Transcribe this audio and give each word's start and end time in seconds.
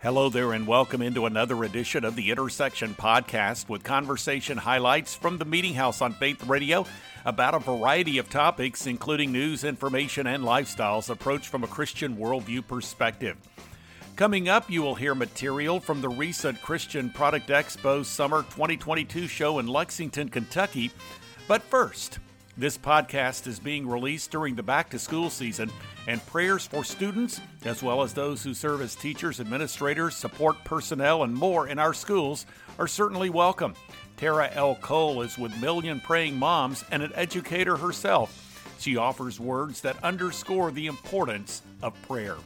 Hello 0.00 0.28
there, 0.28 0.52
and 0.52 0.64
welcome 0.64 1.02
into 1.02 1.26
another 1.26 1.64
edition 1.64 2.04
of 2.04 2.14
the 2.14 2.30
Intersection 2.30 2.94
Podcast 2.94 3.68
with 3.68 3.82
conversation 3.82 4.56
highlights 4.56 5.16
from 5.16 5.38
the 5.38 5.44
Meeting 5.44 5.74
House 5.74 6.00
on 6.00 6.12
Faith 6.12 6.46
Radio 6.46 6.86
about 7.24 7.56
a 7.56 7.58
variety 7.58 8.18
of 8.18 8.30
topics, 8.30 8.86
including 8.86 9.32
news, 9.32 9.64
information, 9.64 10.28
and 10.28 10.44
lifestyles 10.44 11.10
approached 11.10 11.48
from 11.48 11.64
a 11.64 11.66
Christian 11.66 12.16
worldview 12.16 12.64
perspective. 12.64 13.36
Coming 14.14 14.48
up, 14.48 14.70
you 14.70 14.82
will 14.82 14.94
hear 14.94 15.16
material 15.16 15.80
from 15.80 16.00
the 16.00 16.08
recent 16.08 16.62
Christian 16.62 17.10
Product 17.10 17.48
Expo 17.48 18.04
Summer 18.04 18.42
2022 18.42 19.26
show 19.26 19.58
in 19.58 19.66
Lexington, 19.66 20.28
Kentucky. 20.28 20.92
But 21.48 21.62
first, 21.62 22.20
this 22.58 22.76
podcast 22.76 23.46
is 23.46 23.60
being 23.60 23.88
released 23.88 24.32
during 24.32 24.56
the 24.56 24.62
back 24.62 24.90
to 24.90 24.98
school 24.98 25.30
season, 25.30 25.70
and 26.08 26.24
prayers 26.26 26.66
for 26.66 26.82
students, 26.82 27.40
as 27.64 27.82
well 27.82 28.02
as 28.02 28.12
those 28.12 28.42
who 28.42 28.52
serve 28.52 28.82
as 28.82 28.96
teachers, 28.96 29.38
administrators, 29.38 30.16
support 30.16 30.56
personnel, 30.64 31.22
and 31.22 31.32
more 31.32 31.68
in 31.68 31.78
our 31.78 31.94
schools, 31.94 32.46
are 32.78 32.88
certainly 32.88 33.30
welcome. 33.30 33.74
Tara 34.16 34.50
L. 34.52 34.74
Cole 34.74 35.22
is 35.22 35.38
with 35.38 35.58
Million 35.60 36.00
Praying 36.00 36.36
Moms 36.36 36.84
and 36.90 37.02
an 37.02 37.12
educator 37.14 37.76
herself. 37.76 38.44
She 38.80 38.96
offers 38.96 39.38
words 39.38 39.80
that 39.82 40.02
underscore 40.02 40.72
the 40.72 40.88
importance 40.88 41.62
of 41.82 41.94
prayer. 42.02 42.36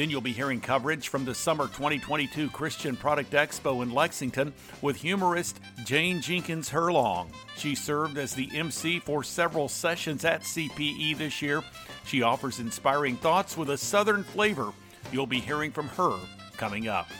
Then 0.00 0.08
you'll 0.08 0.22
be 0.22 0.32
hearing 0.32 0.62
coverage 0.62 1.08
from 1.08 1.26
the 1.26 1.34
Summer 1.34 1.66
2022 1.66 2.48
Christian 2.48 2.96
Product 2.96 3.30
Expo 3.32 3.82
in 3.82 3.90
Lexington 3.90 4.54
with 4.80 4.96
humorist 4.96 5.60
Jane 5.84 6.22
Jenkins 6.22 6.70
Herlong. 6.70 7.28
She 7.58 7.74
served 7.74 8.16
as 8.16 8.32
the 8.32 8.48
MC 8.54 8.98
for 8.98 9.22
several 9.22 9.68
sessions 9.68 10.24
at 10.24 10.40
CPE 10.40 11.18
this 11.18 11.42
year. 11.42 11.62
She 12.06 12.22
offers 12.22 12.60
inspiring 12.60 13.18
thoughts 13.18 13.58
with 13.58 13.68
a 13.68 13.76
southern 13.76 14.24
flavor. 14.24 14.72
You'll 15.12 15.26
be 15.26 15.38
hearing 15.38 15.70
from 15.70 15.88
her 15.88 16.18
coming 16.56 16.88
up. 16.88 17.10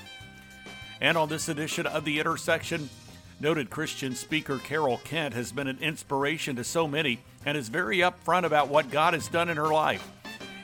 And 1.03 1.19
on 1.19 1.29
this 1.29 1.51
edition 1.51 1.85
of 1.85 2.07
The 2.07 2.19
Intersection, 2.19 2.89
Noted 3.41 3.69
Christian 3.69 4.15
speaker 4.15 4.57
Carol 4.57 5.03
Kent 5.05 5.35
has 5.35 5.53
been 5.53 5.69
an 5.69 5.79
inspiration 5.81 6.57
to 6.57 6.65
so 6.65 6.89
many 6.89 7.21
and 7.45 7.59
is 7.59 7.69
very 7.69 7.99
upfront 7.99 8.45
about 8.45 8.69
what 8.69 8.91
God 8.91 9.13
has 9.13 9.29
done 9.29 9.51
in 9.51 9.59
her 9.59 9.69
life. 9.69 10.07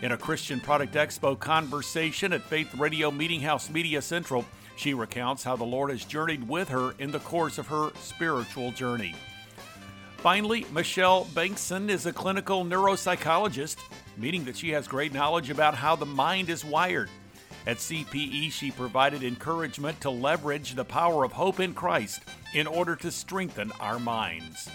In 0.02 0.12
a 0.12 0.16
Christian 0.18 0.60
Product 0.60 0.92
Expo 0.94 1.38
conversation 1.38 2.34
at 2.34 2.42
Faith 2.42 2.74
Radio 2.74 3.10
Meeting 3.10 3.40
House 3.40 3.70
Media 3.70 4.02
Central, 4.02 4.44
she 4.76 4.92
recounts 4.92 5.42
how 5.42 5.56
the 5.56 5.64
Lord 5.64 5.88
has 5.88 6.04
journeyed 6.04 6.46
with 6.46 6.68
her 6.68 6.94
in 6.98 7.10
the 7.10 7.18
course 7.20 7.56
of 7.56 7.68
her 7.68 7.90
spiritual 8.00 8.72
journey. 8.72 9.14
Finally, 10.18 10.66
Michelle 10.70 11.24
Bengtson 11.26 11.88
is 11.88 12.04
a 12.04 12.12
clinical 12.12 12.62
neuropsychologist, 12.62 13.78
meaning 14.18 14.44
that 14.44 14.58
she 14.58 14.68
has 14.70 14.86
great 14.86 15.14
knowledge 15.14 15.48
about 15.48 15.74
how 15.74 15.96
the 15.96 16.04
mind 16.04 16.50
is 16.50 16.62
wired. 16.62 17.08
At 17.66 17.78
CPE, 17.78 18.52
she 18.52 18.70
provided 18.72 19.22
encouragement 19.22 19.98
to 20.02 20.10
leverage 20.10 20.74
the 20.74 20.84
power 20.84 21.24
of 21.24 21.32
hope 21.32 21.58
in 21.58 21.72
Christ 21.72 22.20
in 22.52 22.66
order 22.66 22.96
to 22.96 23.10
strengthen 23.10 23.72
our 23.80 23.98
minds. 23.98 24.68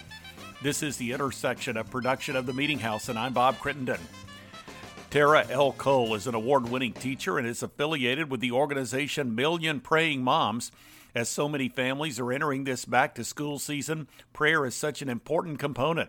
This 0.62 0.82
is 0.82 0.96
the 0.96 1.12
intersection 1.12 1.76
of 1.76 1.90
production 1.90 2.34
of 2.34 2.46
the 2.46 2.52
Meeting 2.52 2.80
House, 2.80 3.08
and 3.08 3.18
I'm 3.18 3.32
Bob 3.32 3.60
Crittenden. 3.60 4.00
Tara 5.12 5.46
L. 5.50 5.72
Cole 5.72 6.14
is 6.14 6.26
an 6.26 6.34
award 6.34 6.70
winning 6.70 6.94
teacher 6.94 7.36
and 7.36 7.46
is 7.46 7.62
affiliated 7.62 8.30
with 8.30 8.40
the 8.40 8.50
organization 8.50 9.34
Million 9.34 9.78
Praying 9.78 10.24
Moms. 10.24 10.72
As 11.14 11.28
so 11.28 11.50
many 11.50 11.68
families 11.68 12.18
are 12.18 12.32
entering 12.32 12.64
this 12.64 12.86
back 12.86 13.14
to 13.16 13.22
school 13.22 13.58
season, 13.58 14.08
prayer 14.32 14.64
is 14.64 14.74
such 14.74 15.02
an 15.02 15.10
important 15.10 15.58
component. 15.58 16.08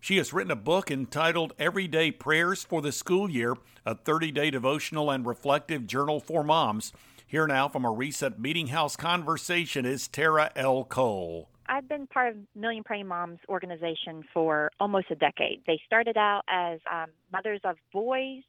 She 0.00 0.18
has 0.18 0.32
written 0.32 0.52
a 0.52 0.54
book 0.54 0.88
entitled 0.88 1.52
Everyday 1.58 2.12
Prayers 2.12 2.62
for 2.62 2.80
the 2.80 2.92
School 2.92 3.28
Year, 3.28 3.56
a 3.84 3.96
30 3.96 4.30
day 4.30 4.52
devotional 4.52 5.10
and 5.10 5.26
reflective 5.26 5.88
journal 5.88 6.20
for 6.20 6.44
moms. 6.44 6.92
Here 7.26 7.48
now 7.48 7.66
from 7.66 7.84
a 7.84 7.90
recent 7.90 8.38
Meeting 8.38 8.68
House 8.68 8.94
conversation 8.94 9.84
is 9.84 10.06
Tara 10.06 10.52
L. 10.54 10.84
Cole. 10.84 11.48
I've 11.68 11.88
been 11.88 12.06
part 12.06 12.34
of 12.34 12.36
Million 12.54 12.82
Praying 12.82 13.06
Moms 13.06 13.38
organization 13.48 14.24
for 14.32 14.70
almost 14.80 15.06
a 15.10 15.14
decade. 15.14 15.62
They 15.66 15.80
started 15.86 16.16
out 16.16 16.42
as 16.48 16.80
um, 16.90 17.10
mothers 17.32 17.60
of 17.64 17.76
boys, 17.92 18.42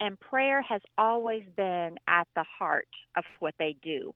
and 0.00 0.18
prayer 0.18 0.62
has 0.62 0.80
always 0.96 1.44
been 1.56 1.96
at 2.08 2.26
the 2.34 2.44
heart 2.58 2.88
of 3.16 3.24
what 3.38 3.54
they 3.58 3.76
do. 3.82 4.14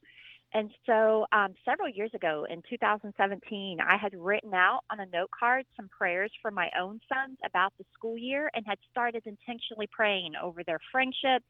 And 0.54 0.70
so, 0.86 1.26
um, 1.31 1.54
several 1.62 1.91
years 1.91 2.10
ago 2.14 2.47
in 2.48 2.62
2017, 2.70 3.78
I 3.86 3.98
had 3.98 4.14
written 4.14 4.54
out 4.54 4.80
on 4.91 4.98
a 4.98 5.06
note 5.06 5.30
card 5.38 5.66
some 5.76 5.91
prayers 5.91 6.32
for 6.41 6.50
my 6.50 6.70
own 6.80 7.00
sons 7.06 7.36
about 7.44 7.75
the 7.78 7.84
school 7.92 8.16
year 8.16 8.50
and 8.54 8.65
had 8.66 8.78
started 8.91 9.25
intentionally 9.26 9.88
praying 9.92 10.32
over 10.42 10.65
their 10.65 10.78
friendships, 10.91 11.44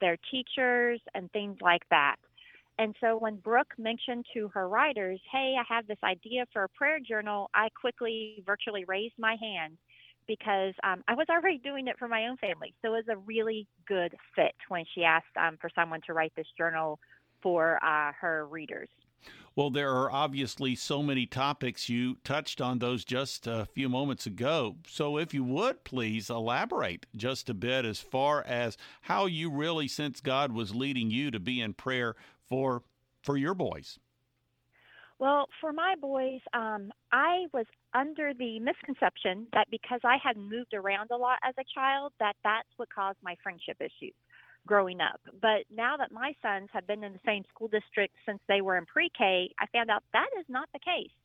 their 0.00 0.16
teachers, 0.30 1.00
and 1.14 1.30
things 1.32 1.58
like 1.60 1.82
that. 1.90 2.16
And 2.78 2.94
so 3.00 3.16
when 3.18 3.36
Brooke 3.36 3.74
mentioned 3.76 4.24
to 4.34 4.48
her 4.48 4.68
writers, 4.68 5.20
hey, 5.32 5.56
I 5.58 5.74
have 5.74 5.86
this 5.86 5.98
idea 6.04 6.44
for 6.52 6.62
a 6.62 6.68
prayer 6.68 6.98
journal, 7.00 7.50
I 7.54 7.68
quickly 7.70 8.42
virtually 8.46 8.84
raised 8.86 9.14
my 9.18 9.36
hand 9.40 9.78
because 10.28 10.74
um, 10.84 11.02
I 11.08 11.14
was 11.14 11.26
already 11.28 11.58
doing 11.58 11.88
it 11.88 11.98
for 11.98 12.06
my 12.06 12.26
own 12.26 12.36
family. 12.36 12.74
So 12.82 12.94
it 12.94 13.06
was 13.06 13.08
a 13.10 13.16
really 13.16 13.66
good 13.86 14.14
fit 14.36 14.54
when 14.68 14.84
she 14.94 15.02
asked 15.02 15.36
um, 15.36 15.56
for 15.60 15.70
someone 15.74 16.00
to 16.06 16.12
write 16.12 16.32
this 16.36 16.46
journal 16.56 17.00
for 17.42 17.82
uh, 17.82 18.12
her 18.20 18.46
readers. 18.46 18.88
Well, 19.58 19.70
there 19.70 19.92
are 19.92 20.10
obviously 20.12 20.76
so 20.76 21.02
many 21.02 21.26
topics. 21.26 21.88
You 21.88 22.18
touched 22.22 22.60
on 22.60 22.78
those 22.78 23.04
just 23.04 23.48
a 23.48 23.66
few 23.66 23.88
moments 23.88 24.24
ago. 24.24 24.76
So, 24.86 25.18
if 25.18 25.34
you 25.34 25.42
would 25.42 25.82
please 25.82 26.30
elaborate 26.30 27.06
just 27.16 27.50
a 27.50 27.54
bit 27.54 27.84
as 27.84 27.98
far 27.98 28.44
as 28.44 28.76
how 29.02 29.26
you 29.26 29.50
really 29.50 29.88
sense 29.88 30.20
God 30.20 30.52
was 30.52 30.76
leading 30.76 31.10
you 31.10 31.32
to 31.32 31.40
be 31.40 31.60
in 31.60 31.74
prayer 31.74 32.14
for 32.48 32.84
for 33.22 33.36
your 33.36 33.54
boys? 33.54 33.98
Well, 35.18 35.48
for 35.60 35.72
my 35.72 35.96
boys, 36.00 36.40
um, 36.54 36.92
I 37.10 37.46
was 37.52 37.66
under 37.92 38.32
the 38.32 38.60
misconception 38.60 39.48
that 39.52 39.66
because 39.70 40.00
I 40.04 40.18
had 40.22 40.36
moved 40.36 40.72
around 40.72 41.10
a 41.10 41.16
lot 41.16 41.40
as 41.42 41.54
a 41.58 41.64
child, 41.74 42.12
that 42.20 42.36
that's 42.44 42.68
what 42.76 42.88
caused 42.94 43.18
my 43.24 43.36
friendship 43.42 43.78
issues 43.80 44.14
growing 44.68 45.00
up. 45.00 45.20
But 45.40 45.64
now 45.74 45.96
that 45.96 46.12
my 46.12 46.34
sons 46.42 46.68
have 46.74 46.86
been 46.86 47.02
in 47.02 47.14
the 47.14 47.24
same 47.26 47.42
school 47.48 47.68
district 47.68 48.14
since 48.26 48.38
they 48.48 48.60
were 48.60 48.76
in 48.76 48.84
pre-K, 48.84 49.50
I 49.58 49.66
found 49.72 49.90
out 49.90 50.04
that 50.12 50.28
is 50.38 50.44
not 50.48 50.68
the 50.72 50.78
case. 50.78 51.16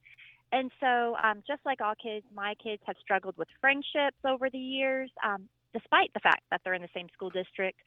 And 0.54 0.72
so, 0.80 1.16
um, 1.22 1.44
just 1.46 1.62
like 1.66 1.82
all 1.82 1.94
kids, 2.02 2.26
my 2.34 2.56
kids 2.64 2.82
have 2.86 2.96
struggled 3.02 3.38
with 3.38 3.48
friendships 3.60 4.18
over 4.26 4.50
the 4.50 4.66
years, 4.78 5.12
um, 5.24 5.50
despite 5.74 6.14
the 6.14 6.22
fact 6.22 6.44
that 6.52 6.62
they're 6.64 6.76
in 6.76 6.82
the 6.82 6.96
same 6.96 7.10
school 7.14 7.30
district. 7.30 7.80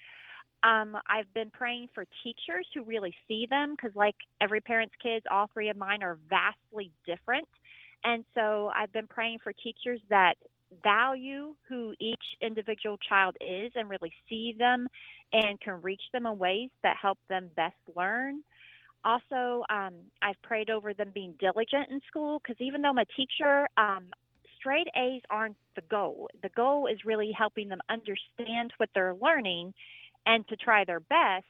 Um, 0.62 0.96
I've 1.08 1.32
been 1.32 1.50
praying 1.50 1.88
for 1.94 2.04
teachers 2.22 2.66
who 2.74 2.82
really 2.82 3.14
see 3.28 3.46
them 3.48 3.76
because, 3.76 3.94
like 3.94 4.16
every 4.40 4.60
parent's 4.60 4.94
kids, 5.02 5.24
all 5.30 5.48
three 5.54 5.68
of 5.70 5.76
mine 5.76 6.02
are 6.02 6.18
vastly 6.28 6.90
different. 7.06 7.48
And 8.04 8.24
so 8.34 8.70
I've 8.74 8.92
been 8.92 9.06
praying 9.06 9.38
for 9.42 9.52
teachers 9.52 10.00
that 10.10 10.34
value 10.82 11.54
who 11.68 11.94
each 12.00 12.22
individual 12.40 12.98
child 13.08 13.36
is 13.40 13.72
and 13.74 13.88
really 13.88 14.12
see 14.28 14.54
them 14.58 14.88
and 15.32 15.60
can 15.60 15.80
reach 15.82 16.02
them 16.12 16.26
in 16.26 16.38
ways 16.38 16.70
that 16.82 16.96
help 17.00 17.18
them 17.28 17.50
best 17.56 17.76
learn. 17.94 18.42
Also, 19.04 19.64
um, 19.70 19.94
I've 20.22 20.40
prayed 20.42 20.70
over 20.70 20.92
them 20.92 21.10
being 21.14 21.34
diligent 21.38 21.90
in 21.90 22.00
school 22.08 22.40
because 22.40 22.60
even 22.60 22.82
though 22.82 22.88
I'm 22.88 22.98
a 22.98 23.04
teacher, 23.04 23.68
um, 23.76 24.06
straight 24.58 24.88
A's 24.96 25.22
aren't 25.30 25.56
the 25.76 25.82
goal. 25.82 26.28
The 26.42 26.48
goal 26.50 26.88
is 26.88 26.98
really 27.04 27.30
helping 27.36 27.68
them 27.68 27.78
understand 27.88 28.72
what 28.78 28.88
they're 28.94 29.14
learning 29.14 29.74
and 30.26 30.46
to 30.48 30.56
try 30.56 30.84
their 30.84 31.00
best. 31.00 31.46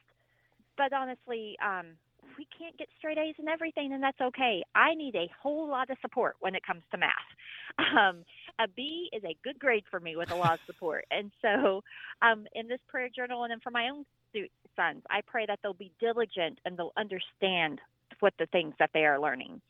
But 0.77 0.93
honestly, 0.93 1.57
um, 1.65 1.87
we 2.37 2.47
can't 2.57 2.77
get 2.77 2.87
straight 2.99 3.17
A's 3.17 3.35
in 3.39 3.47
everything, 3.47 3.93
and 3.93 4.03
that's 4.03 4.21
okay. 4.21 4.63
I 4.75 4.93
need 4.93 5.15
a 5.15 5.29
whole 5.41 5.67
lot 5.67 5.89
of 5.89 5.97
support 6.01 6.35
when 6.39 6.53
it 6.55 6.65
comes 6.65 6.83
to 6.91 6.97
math. 6.97 7.11
Um, 7.95 8.23
a 8.59 8.67
B 8.67 9.09
is 9.13 9.23
a 9.23 9.35
good 9.43 9.59
grade 9.59 9.83
for 9.89 9.99
me 9.99 10.15
with 10.15 10.31
a 10.31 10.35
lot 10.35 10.53
of 10.53 10.59
support. 10.65 11.05
And 11.11 11.31
so, 11.41 11.83
um, 12.21 12.45
in 12.53 12.67
this 12.67 12.79
prayer 12.87 13.09
journal, 13.13 13.43
and 13.43 13.51
then 13.51 13.59
for 13.59 13.71
my 13.71 13.89
own 13.89 14.05
sons, 14.75 15.03
I 15.09 15.21
pray 15.25 15.45
that 15.47 15.59
they'll 15.63 15.73
be 15.73 15.91
diligent 15.99 16.59
and 16.65 16.77
they'll 16.77 16.93
understand 16.97 17.79
what 18.19 18.33
the 18.37 18.45
things 18.47 18.73
that 18.79 18.91
they 18.93 19.05
are 19.05 19.19
learning. 19.19 19.61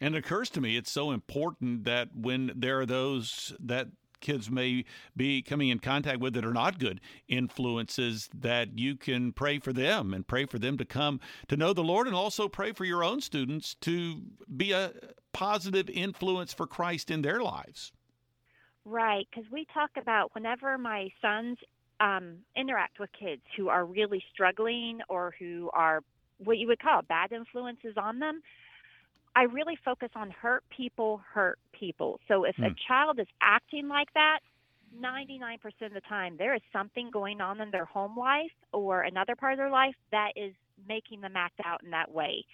And 0.00 0.14
it 0.14 0.18
occurs 0.18 0.50
to 0.50 0.60
me 0.60 0.76
it's 0.76 0.90
so 0.90 1.10
important 1.10 1.84
that 1.84 2.08
when 2.14 2.52
there 2.54 2.80
are 2.80 2.86
those 2.86 3.54
that 3.60 3.88
kids 4.20 4.50
may 4.50 4.84
be 5.16 5.42
coming 5.42 5.68
in 5.68 5.78
contact 5.78 6.20
with 6.20 6.34
that 6.34 6.44
are 6.44 6.52
not 6.52 6.78
good 6.78 7.00
influences 7.28 8.28
that 8.34 8.78
you 8.78 8.96
can 8.96 9.32
pray 9.32 9.58
for 9.58 9.72
them 9.72 10.12
and 10.12 10.26
pray 10.26 10.44
for 10.44 10.58
them 10.58 10.76
to 10.76 10.84
come 10.84 11.20
to 11.46 11.56
know 11.56 11.72
the 11.72 11.84
Lord 11.84 12.06
and 12.06 12.16
also 12.16 12.48
pray 12.48 12.72
for 12.72 12.84
your 12.84 13.04
own 13.04 13.20
students 13.20 13.74
to 13.74 14.22
be 14.56 14.72
a 14.72 14.92
positive 15.32 15.88
influence 15.90 16.52
for 16.52 16.66
Christ 16.66 17.10
in 17.10 17.22
their 17.22 17.40
lives. 17.40 17.92
Right, 18.90 19.28
because 19.30 19.50
we 19.52 19.66
talk 19.74 19.90
about 20.00 20.34
whenever 20.34 20.78
my 20.78 21.10
sons 21.20 21.58
um, 22.00 22.36
interact 22.56 22.98
with 22.98 23.10
kids 23.18 23.42
who 23.54 23.68
are 23.68 23.84
really 23.84 24.22
struggling 24.32 25.00
or 25.10 25.34
who 25.38 25.68
are 25.74 26.02
what 26.38 26.56
you 26.56 26.68
would 26.68 26.80
call 26.80 27.02
bad 27.02 27.32
influences 27.32 27.96
on 27.98 28.18
them, 28.18 28.40
I 29.36 29.42
really 29.42 29.76
focus 29.84 30.08
on 30.14 30.30
hurt 30.30 30.64
people, 30.74 31.20
hurt 31.34 31.58
people. 31.78 32.18
So 32.28 32.44
if 32.44 32.56
a 32.58 32.68
hmm. 32.68 32.74
child 32.86 33.18
is 33.20 33.26
acting 33.42 33.88
like 33.88 34.12
that, 34.14 34.38
99% 34.98 35.56
of 35.82 35.92
the 35.92 36.00
time 36.08 36.36
there 36.38 36.54
is 36.54 36.62
something 36.72 37.10
going 37.10 37.42
on 37.42 37.60
in 37.60 37.70
their 37.70 37.84
home 37.84 38.16
life 38.16 38.52
or 38.72 39.02
another 39.02 39.36
part 39.36 39.52
of 39.52 39.58
their 39.58 39.70
life 39.70 39.96
that 40.12 40.32
is 40.34 40.54
making 40.88 41.20
them 41.20 41.34
act 41.36 41.60
out 41.62 41.82
in 41.84 41.90
that 41.90 42.10
way. 42.10 42.46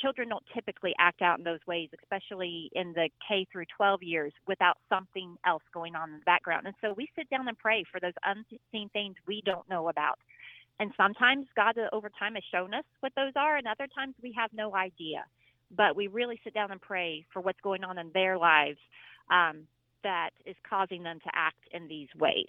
Children 0.00 0.28
don't 0.28 0.44
typically 0.52 0.94
act 0.98 1.22
out 1.22 1.38
in 1.38 1.44
those 1.44 1.60
ways, 1.66 1.88
especially 2.02 2.70
in 2.72 2.92
the 2.92 3.08
K 3.26 3.46
through 3.50 3.66
12 3.76 4.02
years, 4.02 4.32
without 4.46 4.78
something 4.88 5.36
else 5.46 5.62
going 5.72 5.94
on 5.94 6.10
in 6.10 6.18
the 6.18 6.24
background. 6.24 6.66
And 6.66 6.74
so 6.80 6.92
we 6.96 7.08
sit 7.16 7.30
down 7.30 7.48
and 7.48 7.58
pray 7.58 7.84
for 7.90 8.00
those 8.00 8.12
unseen 8.24 8.88
things 8.90 9.14
we 9.26 9.42
don't 9.44 9.68
know 9.68 9.88
about. 9.88 10.18
And 10.80 10.90
sometimes 10.96 11.46
God, 11.54 11.78
uh, 11.78 11.88
over 11.92 12.10
time, 12.18 12.34
has 12.34 12.44
shown 12.50 12.74
us 12.74 12.84
what 13.00 13.12
those 13.16 13.32
are, 13.36 13.56
and 13.56 13.66
other 13.66 13.86
times 13.94 14.14
we 14.22 14.34
have 14.36 14.50
no 14.52 14.74
idea. 14.74 15.24
But 15.74 15.96
we 15.96 16.08
really 16.08 16.40
sit 16.42 16.54
down 16.54 16.72
and 16.72 16.80
pray 16.80 17.24
for 17.32 17.40
what's 17.40 17.60
going 17.60 17.84
on 17.84 17.98
in 17.98 18.10
their 18.12 18.36
lives 18.36 18.78
um, 19.30 19.66
that 20.02 20.30
is 20.44 20.56
causing 20.68 21.02
them 21.02 21.18
to 21.20 21.30
act 21.34 21.68
in 21.72 21.88
these 21.88 22.08
ways. 22.18 22.48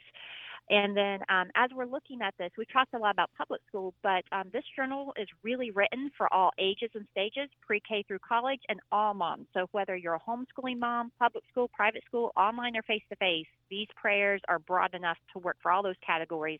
And 0.70 0.98
then 0.98 1.20
um, 1.30 1.50
as 1.56 1.70
we're 1.76 1.86
looking 1.86 2.22
at 2.22 2.34
this, 2.40 2.50
we've 2.58 2.72
talked 2.72 2.94
a 2.94 2.98
lot 2.98 3.12
about 3.12 3.30
public 3.38 3.62
school, 3.68 3.94
but 4.02 4.24
um, 4.32 4.50
this 4.52 4.64
journal 4.76 5.14
is 5.16 5.28
really 5.44 5.70
written 5.72 6.10
for 6.18 6.32
all 6.34 6.52
ages 6.58 6.90
and 6.96 7.06
stages, 7.12 7.50
pre 7.62 7.80
K 7.88 8.04
through 8.08 8.20
college, 8.28 8.62
and 8.68 8.80
all 8.92 9.14
moms. 9.14 9.46
So 9.54 9.68
whether 9.74 9.96
you're 9.96 10.16
a 10.16 10.20
homeschooling 10.20 10.80
mom, 10.80 11.12
public 11.20 11.44
school, 11.52 11.70
private 11.74 12.04
school, 12.08 12.32
online, 12.36 12.76
or 12.76 12.82
face 12.82 13.04
to 13.10 13.16
face, 13.18 13.46
these 13.70 13.88
prayers 13.96 14.42
are 14.48 14.60
broad 14.60 14.96
enough 14.96 15.18
to 15.34 15.40
work 15.40 15.58
for 15.62 15.72
all 15.72 15.84
those 15.84 15.96
categories 16.06 16.60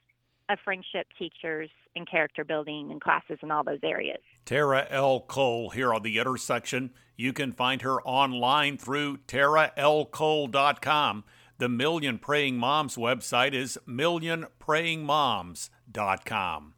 of 0.50 0.60
friendship, 0.64 1.08
teachers, 1.18 1.72
and 1.96 2.10
character 2.10 2.44
building 2.44 2.92
and 2.92 3.02
classes 3.02 3.40
in 3.42 3.50
all 3.50 3.64
those 3.64 3.80
areas. 3.84 4.20
Tara 4.46 4.86
L. 4.90 5.22
Cole 5.22 5.72
here 5.72 5.92
on 5.94 6.04
the 6.04 6.20
intersection. 6.20 6.92
You 7.16 7.34
can 7.34 7.52
find 7.52 7.82
her 7.82 8.02
online 8.04 8.78
through 8.78 9.18
taralcole.com. 9.28 11.24
The 11.58 11.70
Million 11.70 12.20
Praying 12.20 12.58
Moms 12.58 12.98
website 12.98 13.54
is 13.54 13.80
millionprayingmoms.com. 13.88 16.74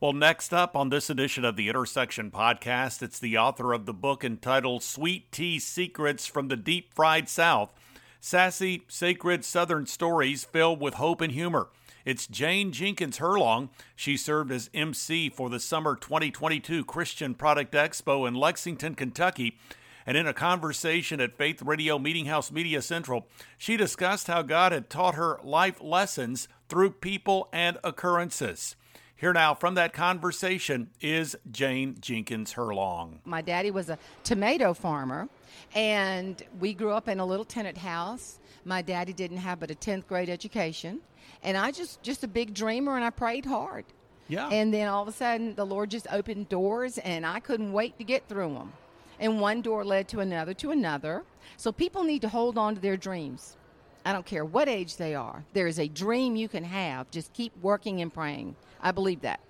Well, 0.00 0.12
next 0.12 0.54
up 0.54 0.76
on 0.76 0.90
this 0.90 1.10
edition 1.10 1.44
of 1.44 1.56
the 1.56 1.68
Intersection 1.68 2.30
podcast, 2.30 3.02
it's 3.02 3.18
the 3.18 3.36
author 3.36 3.72
of 3.72 3.84
the 3.84 3.92
book 3.92 4.22
entitled 4.22 4.84
Sweet 4.84 5.32
Tea 5.32 5.58
Secrets 5.58 6.24
from 6.24 6.46
the 6.46 6.56
Deep 6.56 6.94
Fried 6.94 7.28
South 7.28 7.72
Sassy, 8.20 8.84
Sacred 8.86 9.44
Southern 9.44 9.86
Stories 9.86 10.44
Filled 10.44 10.80
with 10.80 10.94
Hope 10.94 11.20
and 11.20 11.32
Humor. 11.32 11.70
It's 12.04 12.28
Jane 12.28 12.70
Jenkins 12.70 13.18
Herlong. 13.18 13.70
She 13.96 14.16
served 14.16 14.52
as 14.52 14.70
MC 14.72 15.30
for 15.30 15.50
the 15.50 15.58
summer 15.58 15.96
2022 15.96 16.84
Christian 16.84 17.34
Product 17.34 17.74
Expo 17.74 18.28
in 18.28 18.34
Lexington, 18.34 18.94
Kentucky 18.94 19.58
and 20.06 20.16
in 20.16 20.26
a 20.26 20.32
conversation 20.32 21.20
at 21.20 21.36
Faith 21.36 21.60
Radio 21.62 21.98
Meeting 21.98 22.26
House 22.26 22.52
Media 22.52 22.80
Central, 22.80 23.26
she 23.58 23.76
discussed 23.76 24.28
how 24.28 24.42
God 24.42 24.70
had 24.70 24.88
taught 24.88 25.16
her 25.16 25.40
life 25.42 25.82
lessons 25.82 26.46
through 26.68 26.92
people 26.92 27.48
and 27.52 27.76
occurrences. 27.82 28.76
Here 29.16 29.32
now 29.32 29.54
from 29.54 29.74
that 29.74 29.92
conversation 29.92 30.90
is 31.00 31.36
Jane 31.50 31.96
Jenkins 32.00 32.54
Herlong. 32.54 33.18
My 33.24 33.42
daddy 33.42 33.70
was 33.70 33.88
a 33.88 33.98
tomato 34.22 34.74
farmer, 34.74 35.28
and 35.74 36.40
we 36.60 36.72
grew 36.72 36.92
up 36.92 37.08
in 37.08 37.18
a 37.18 37.26
little 37.26 37.44
tenant 37.44 37.78
house. 37.78 38.38
My 38.64 38.82
daddy 38.82 39.12
didn't 39.12 39.38
have 39.38 39.58
but 39.58 39.70
a 39.70 39.74
10th 39.74 40.06
grade 40.06 40.28
education, 40.28 41.00
and 41.42 41.56
I 41.56 41.72
just 41.72 42.02
just 42.02 42.22
a 42.24 42.28
big 42.28 42.54
dreamer 42.54 42.94
and 42.94 43.04
I 43.04 43.10
prayed 43.10 43.46
hard. 43.46 43.86
Yeah. 44.28 44.48
And 44.48 44.74
then 44.74 44.88
all 44.88 45.02
of 45.02 45.08
a 45.08 45.12
sudden 45.12 45.54
the 45.54 45.64
Lord 45.64 45.90
just 45.90 46.06
opened 46.10 46.48
doors 46.48 46.98
and 46.98 47.24
I 47.24 47.38
couldn't 47.40 47.72
wait 47.72 47.96
to 47.98 48.04
get 48.04 48.28
through 48.28 48.54
them 48.54 48.72
and 49.20 49.40
one 49.40 49.62
door 49.62 49.84
led 49.84 50.08
to 50.08 50.20
another 50.20 50.54
to 50.54 50.70
another. 50.70 51.24
So 51.56 51.72
people 51.72 52.04
need 52.04 52.22
to 52.22 52.28
hold 52.28 52.58
on 52.58 52.74
to 52.74 52.80
their 52.80 52.96
dreams. 52.96 53.56
I 54.04 54.12
don't 54.12 54.26
care 54.26 54.44
what 54.44 54.68
age 54.68 54.96
they 54.96 55.14
are. 55.14 55.44
There 55.52 55.66
is 55.66 55.80
a 55.80 55.88
dream 55.88 56.36
you 56.36 56.48
can 56.48 56.64
have. 56.64 57.10
Just 57.10 57.32
keep 57.32 57.52
working 57.60 58.02
and 58.02 58.12
praying. 58.12 58.54
I 58.80 58.92
believe 58.92 59.22
that. 59.22 59.40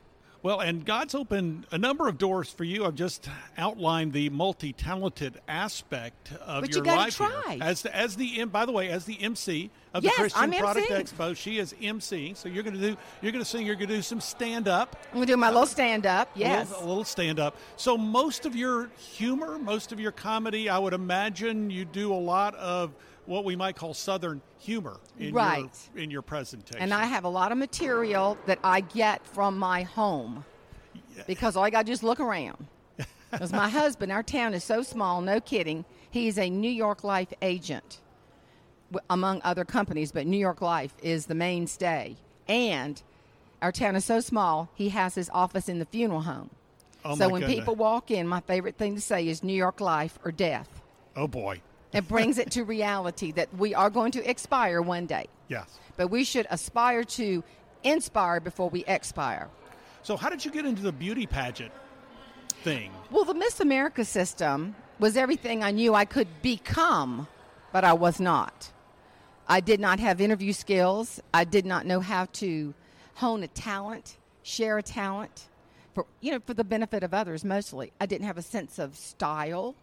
Well, 0.46 0.60
and 0.60 0.84
God's 0.84 1.16
opened 1.16 1.66
a 1.72 1.78
number 1.78 2.06
of 2.06 2.18
doors 2.18 2.48
for 2.48 2.62
you. 2.62 2.84
I've 2.84 2.94
just 2.94 3.28
outlined 3.58 4.12
the 4.12 4.30
multi-talented 4.30 5.40
aspect 5.48 6.30
of 6.34 6.62
but 6.62 6.70
your 6.72 6.84
you 6.84 6.92
life 6.92 7.16
try. 7.16 7.58
As 7.60 7.82
the, 7.82 7.92
as 7.92 8.14
the 8.14 8.44
by 8.44 8.64
the 8.64 8.70
way, 8.70 8.88
as 8.88 9.06
the 9.06 9.20
MC 9.20 9.72
of 9.92 10.04
Yes, 10.04 10.14
the 10.14 10.20
Christian 10.20 10.42
I'm 10.44 10.52
Product 10.52 10.88
emceeing. 10.88 11.16
Expo, 11.16 11.36
she 11.36 11.58
is 11.58 11.74
MC. 11.82 12.34
So 12.34 12.48
you're 12.48 12.62
going 12.62 12.78
to 12.78 12.80
do 12.80 12.96
you're 13.22 13.32
going 13.32 13.44
to 13.44 13.50
sing. 13.50 13.66
You're 13.66 13.74
going 13.74 13.88
to 13.88 13.96
do 13.96 14.02
some 14.02 14.20
stand 14.20 14.68
up. 14.68 14.94
I'm 15.06 15.14
going 15.16 15.26
to 15.26 15.32
do 15.32 15.36
my 15.36 15.50
little 15.50 15.66
stand 15.66 16.06
up. 16.06 16.30
Yes. 16.36 16.70
A 16.70 16.74
little, 16.74 16.86
a 16.86 16.88
little 16.90 17.04
stand 17.04 17.40
up. 17.40 17.56
So 17.74 17.98
most 17.98 18.46
of 18.46 18.54
your 18.54 18.88
humor, 18.98 19.58
most 19.58 19.90
of 19.90 19.98
your 19.98 20.12
comedy, 20.12 20.68
I 20.68 20.78
would 20.78 20.92
imagine 20.92 21.70
you 21.70 21.84
do 21.84 22.14
a 22.14 22.14
lot 22.14 22.54
of 22.54 22.94
what 23.26 23.44
we 23.44 23.56
might 23.56 23.76
call 23.76 23.92
Southern 23.94 24.40
humor 24.58 24.98
in 25.18 25.34
Right. 25.34 25.68
your 25.94 26.02
in 26.04 26.10
your 26.10 26.22
presentation. 26.22 26.80
And 26.80 26.94
I 26.94 27.04
have 27.04 27.24
a 27.24 27.28
lot 27.28 27.52
of 27.52 27.58
material 27.58 28.38
that 28.46 28.58
I 28.64 28.80
get 28.80 29.24
from 29.26 29.58
my 29.58 29.82
home 29.82 30.44
because 31.26 31.56
all 31.56 31.64
I 31.64 31.70
got 31.70 31.80
to 31.80 31.84
do 31.86 31.92
is 31.92 32.02
look 32.02 32.20
around. 32.20 32.66
Because 33.30 33.52
my 33.52 33.68
husband, 33.68 34.12
our 34.12 34.22
town 34.22 34.54
is 34.54 34.62
so 34.62 34.82
small, 34.82 35.20
no 35.20 35.40
kidding. 35.40 35.84
He 36.10 36.28
is 36.28 36.38
a 36.38 36.48
New 36.48 36.70
York 36.70 37.02
Life 37.02 37.32
agent, 37.42 38.00
among 39.10 39.40
other 39.42 39.64
companies, 39.64 40.12
but 40.12 40.26
New 40.28 40.38
York 40.38 40.62
Life 40.62 40.94
is 41.02 41.26
the 41.26 41.34
mainstay. 41.34 42.16
And 42.48 43.02
our 43.60 43.72
town 43.72 43.96
is 43.96 44.04
so 44.04 44.20
small, 44.20 44.70
he 44.74 44.90
has 44.90 45.16
his 45.16 45.28
office 45.34 45.68
in 45.68 45.80
the 45.80 45.84
funeral 45.86 46.20
home. 46.22 46.50
Oh, 47.04 47.16
so 47.16 47.28
when 47.28 47.40
goodness. 47.42 47.58
people 47.58 47.74
walk 47.74 48.10
in, 48.12 48.26
my 48.28 48.40
favorite 48.40 48.76
thing 48.78 48.94
to 48.94 49.00
say 49.00 49.26
is 49.28 49.42
New 49.42 49.52
York 49.52 49.80
Life 49.80 50.18
or 50.24 50.30
death. 50.30 50.68
oh 51.16 51.26
boy, 51.26 51.60
It 51.96 52.08
brings 52.08 52.38
it 52.38 52.50
to 52.52 52.64
reality 52.64 53.32
that 53.32 53.48
we 53.56 53.74
are 53.74 53.90
going 53.90 54.12
to 54.12 54.30
expire 54.30 54.82
one 54.82 55.06
day 55.06 55.26
yes. 55.48 55.78
but 55.96 56.08
we 56.08 56.24
should 56.24 56.46
aspire 56.50 57.04
to 57.04 57.42
inspire 57.82 58.40
before 58.40 58.68
we 58.68 58.84
expire. 58.84 59.48
So 60.02 60.16
how 60.16 60.28
did 60.28 60.44
you 60.44 60.50
get 60.50 60.66
into 60.66 60.82
the 60.82 60.92
beauty 60.92 61.26
pageant 61.26 61.72
thing? 62.62 62.92
Well, 63.10 63.24
the 63.24 63.34
Miss 63.34 63.60
America 63.60 64.04
system 64.04 64.76
was 64.98 65.16
everything 65.16 65.62
I 65.62 65.70
knew 65.70 65.94
I 65.94 66.04
could 66.04 66.28
become, 66.42 67.28
but 67.72 67.84
I 67.84 67.92
was 67.92 68.20
not. 68.20 68.72
I 69.48 69.60
did 69.60 69.80
not 69.80 70.00
have 70.00 70.20
interview 70.20 70.52
skills. 70.52 71.20
I 71.32 71.44
did 71.44 71.64
not 71.64 71.86
know 71.86 72.00
how 72.00 72.26
to 72.34 72.74
hone 73.14 73.42
a 73.42 73.48
talent, 73.48 74.16
share 74.42 74.78
a 74.78 74.82
talent 74.82 75.48
for 75.94 76.06
you 76.20 76.30
know 76.32 76.40
for 76.44 76.54
the 76.54 76.64
benefit 76.64 77.02
of 77.02 77.14
others 77.14 77.44
mostly. 77.44 77.92
I 78.00 78.06
didn't 78.06 78.26
have 78.26 78.38
a 78.38 78.42
sense 78.42 78.78
of 78.78 78.96
style 78.96 79.74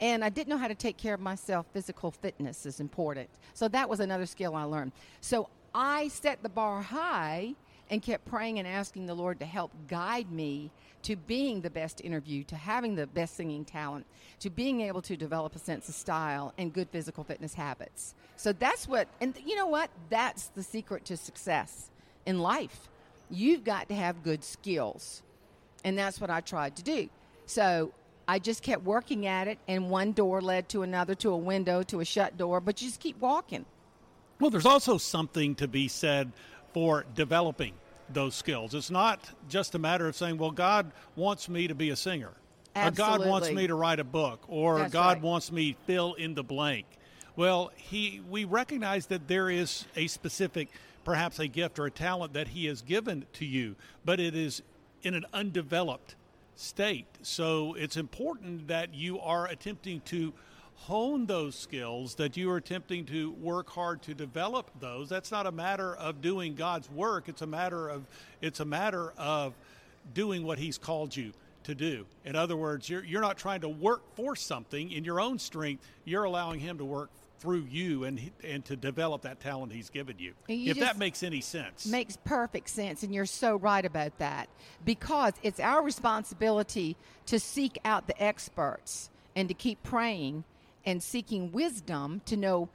and 0.00 0.24
I 0.24 0.28
didn't 0.28 0.48
know 0.48 0.58
how 0.58 0.68
to 0.68 0.74
take 0.74 0.96
care 0.96 1.14
of 1.14 1.20
myself. 1.20 1.66
Physical 1.72 2.10
fitness 2.10 2.66
is 2.66 2.80
important. 2.80 3.28
So 3.54 3.68
that 3.68 3.88
was 3.88 4.00
another 4.00 4.26
skill 4.26 4.54
I 4.54 4.64
learned. 4.64 4.92
So 5.20 5.48
I 5.74 6.08
set 6.08 6.42
the 6.42 6.48
bar 6.48 6.82
high 6.82 7.54
and 7.90 8.02
kept 8.02 8.24
praying 8.26 8.58
and 8.58 8.68
asking 8.68 9.06
the 9.06 9.14
Lord 9.14 9.40
to 9.40 9.46
help 9.46 9.72
guide 9.88 10.30
me 10.30 10.70
to 11.02 11.16
being 11.16 11.60
the 11.60 11.70
best 11.70 12.00
interview, 12.02 12.44
to 12.44 12.56
having 12.56 12.94
the 12.94 13.06
best 13.06 13.36
singing 13.36 13.64
talent, 13.64 14.04
to 14.40 14.50
being 14.50 14.80
able 14.82 15.00
to 15.02 15.16
develop 15.16 15.54
a 15.54 15.58
sense 15.58 15.88
of 15.88 15.94
style 15.94 16.52
and 16.58 16.72
good 16.72 16.88
physical 16.90 17.24
fitness 17.24 17.54
habits. 17.54 18.14
So 18.36 18.52
that's 18.52 18.86
what, 18.86 19.08
and 19.20 19.34
you 19.44 19.56
know 19.56 19.66
what? 19.66 19.90
That's 20.10 20.48
the 20.48 20.62
secret 20.62 21.04
to 21.06 21.16
success 21.16 21.90
in 22.26 22.40
life. 22.40 22.88
You've 23.30 23.64
got 23.64 23.88
to 23.88 23.94
have 23.94 24.22
good 24.22 24.44
skills. 24.44 25.22
And 25.84 25.96
that's 25.96 26.20
what 26.20 26.30
I 26.30 26.40
tried 26.40 26.76
to 26.76 26.82
do. 26.82 27.08
So 27.46 27.92
I 28.30 28.38
just 28.38 28.62
kept 28.62 28.84
working 28.84 29.26
at 29.26 29.48
it, 29.48 29.58
and 29.66 29.88
one 29.88 30.12
door 30.12 30.42
led 30.42 30.68
to 30.68 30.82
another, 30.82 31.14
to 31.16 31.30
a 31.30 31.36
window, 31.36 31.82
to 31.84 32.00
a 32.00 32.04
shut 32.04 32.36
door, 32.36 32.60
but 32.60 32.82
you 32.82 32.88
just 32.88 33.00
keep 33.00 33.18
walking. 33.20 33.64
Well, 34.38 34.50
there's 34.50 34.66
also 34.66 34.98
something 34.98 35.54
to 35.56 35.66
be 35.66 35.88
said 35.88 36.30
for 36.74 37.06
developing 37.14 37.72
those 38.10 38.34
skills. 38.34 38.74
It's 38.74 38.90
not 38.90 39.18
just 39.48 39.74
a 39.74 39.78
matter 39.78 40.06
of 40.06 40.14
saying, 40.14 40.36
well, 40.36 40.50
God 40.50 40.92
wants 41.16 41.48
me 41.48 41.68
to 41.68 41.74
be 41.74 41.88
a 41.88 41.96
singer, 41.96 42.34
or 42.76 42.90
God 42.90 43.26
wants 43.26 43.50
me 43.50 43.66
to 43.66 43.74
write 43.74 43.98
a 43.98 44.04
book, 44.04 44.44
or 44.46 44.80
That's 44.80 44.92
God 44.92 45.16
right. 45.16 45.22
wants 45.22 45.50
me 45.50 45.74
fill 45.86 46.12
in 46.14 46.34
the 46.34 46.44
blank. 46.44 46.84
Well, 47.34 47.72
he 47.76 48.20
we 48.28 48.44
recognize 48.44 49.06
that 49.06 49.26
there 49.26 49.48
is 49.48 49.86
a 49.96 50.06
specific, 50.06 50.68
perhaps 51.02 51.38
a 51.38 51.48
gift 51.48 51.78
or 51.78 51.86
a 51.86 51.90
talent 51.90 52.34
that 52.34 52.48
He 52.48 52.66
has 52.66 52.82
given 52.82 53.24
to 53.34 53.46
you, 53.46 53.74
but 54.04 54.20
it 54.20 54.34
is 54.34 54.62
in 55.02 55.14
an 55.14 55.24
undeveloped 55.32 56.14
state. 56.58 57.06
So 57.22 57.74
it's 57.74 57.96
important 57.96 58.68
that 58.68 58.92
you 58.92 59.20
are 59.20 59.46
attempting 59.46 60.00
to 60.06 60.32
hone 60.74 61.26
those 61.26 61.54
skills, 61.54 62.16
that 62.16 62.36
you 62.36 62.50
are 62.50 62.56
attempting 62.56 63.04
to 63.06 63.32
work 63.32 63.70
hard 63.70 64.02
to 64.02 64.14
develop 64.14 64.70
those. 64.80 65.08
That's 65.08 65.30
not 65.30 65.46
a 65.46 65.52
matter 65.52 65.94
of 65.96 66.20
doing 66.20 66.54
God's 66.54 66.90
work. 66.90 67.28
It's 67.28 67.42
a 67.42 67.46
matter 67.46 67.88
of 67.88 68.06
it's 68.40 68.60
a 68.60 68.64
matter 68.64 69.12
of 69.16 69.54
doing 70.14 70.44
what 70.44 70.58
He's 70.58 70.78
called 70.78 71.16
you 71.16 71.32
to 71.64 71.74
do. 71.74 72.06
In 72.24 72.34
other 72.34 72.56
words, 72.56 72.88
you're 72.88 73.04
you're 73.04 73.20
not 73.20 73.38
trying 73.38 73.60
to 73.60 73.68
work 73.68 74.02
for 74.14 74.34
something 74.34 74.90
in 74.90 75.04
your 75.04 75.20
own 75.20 75.38
strength. 75.38 75.84
You're 76.04 76.24
allowing 76.24 76.60
Him 76.60 76.78
to 76.78 76.84
work 76.84 77.10
through 77.38 77.66
you 77.70 78.04
and 78.04 78.30
and 78.44 78.64
to 78.66 78.76
develop 78.76 79.22
that 79.22 79.40
talent 79.40 79.72
He's 79.72 79.90
given 79.90 80.18
you. 80.18 80.34
You 80.48 80.70
if 80.72 80.80
that 80.80 80.98
makes 80.98 81.22
any 81.22 81.40
sense. 81.40 81.86
Makes 81.86 82.16
perfect 82.24 82.70
sense, 82.70 83.02
and 83.02 83.14
you're 83.14 83.26
so 83.26 83.56
right 83.56 83.84
about 83.84 84.18
that 84.18 84.48
because 84.84 85.34
it's 85.42 85.60
our 85.60 85.82
responsibility 85.82 86.96
to 87.26 87.38
seek 87.38 87.78
out 87.84 88.06
the 88.06 88.22
experts 88.22 89.10
and 89.36 89.48
to 89.48 89.54
keep 89.54 89.82
praying 89.82 90.44
and 90.84 91.02
seeking 91.02 91.52
wisdom 91.52 92.20
to 92.26 92.36
know. 92.36 92.68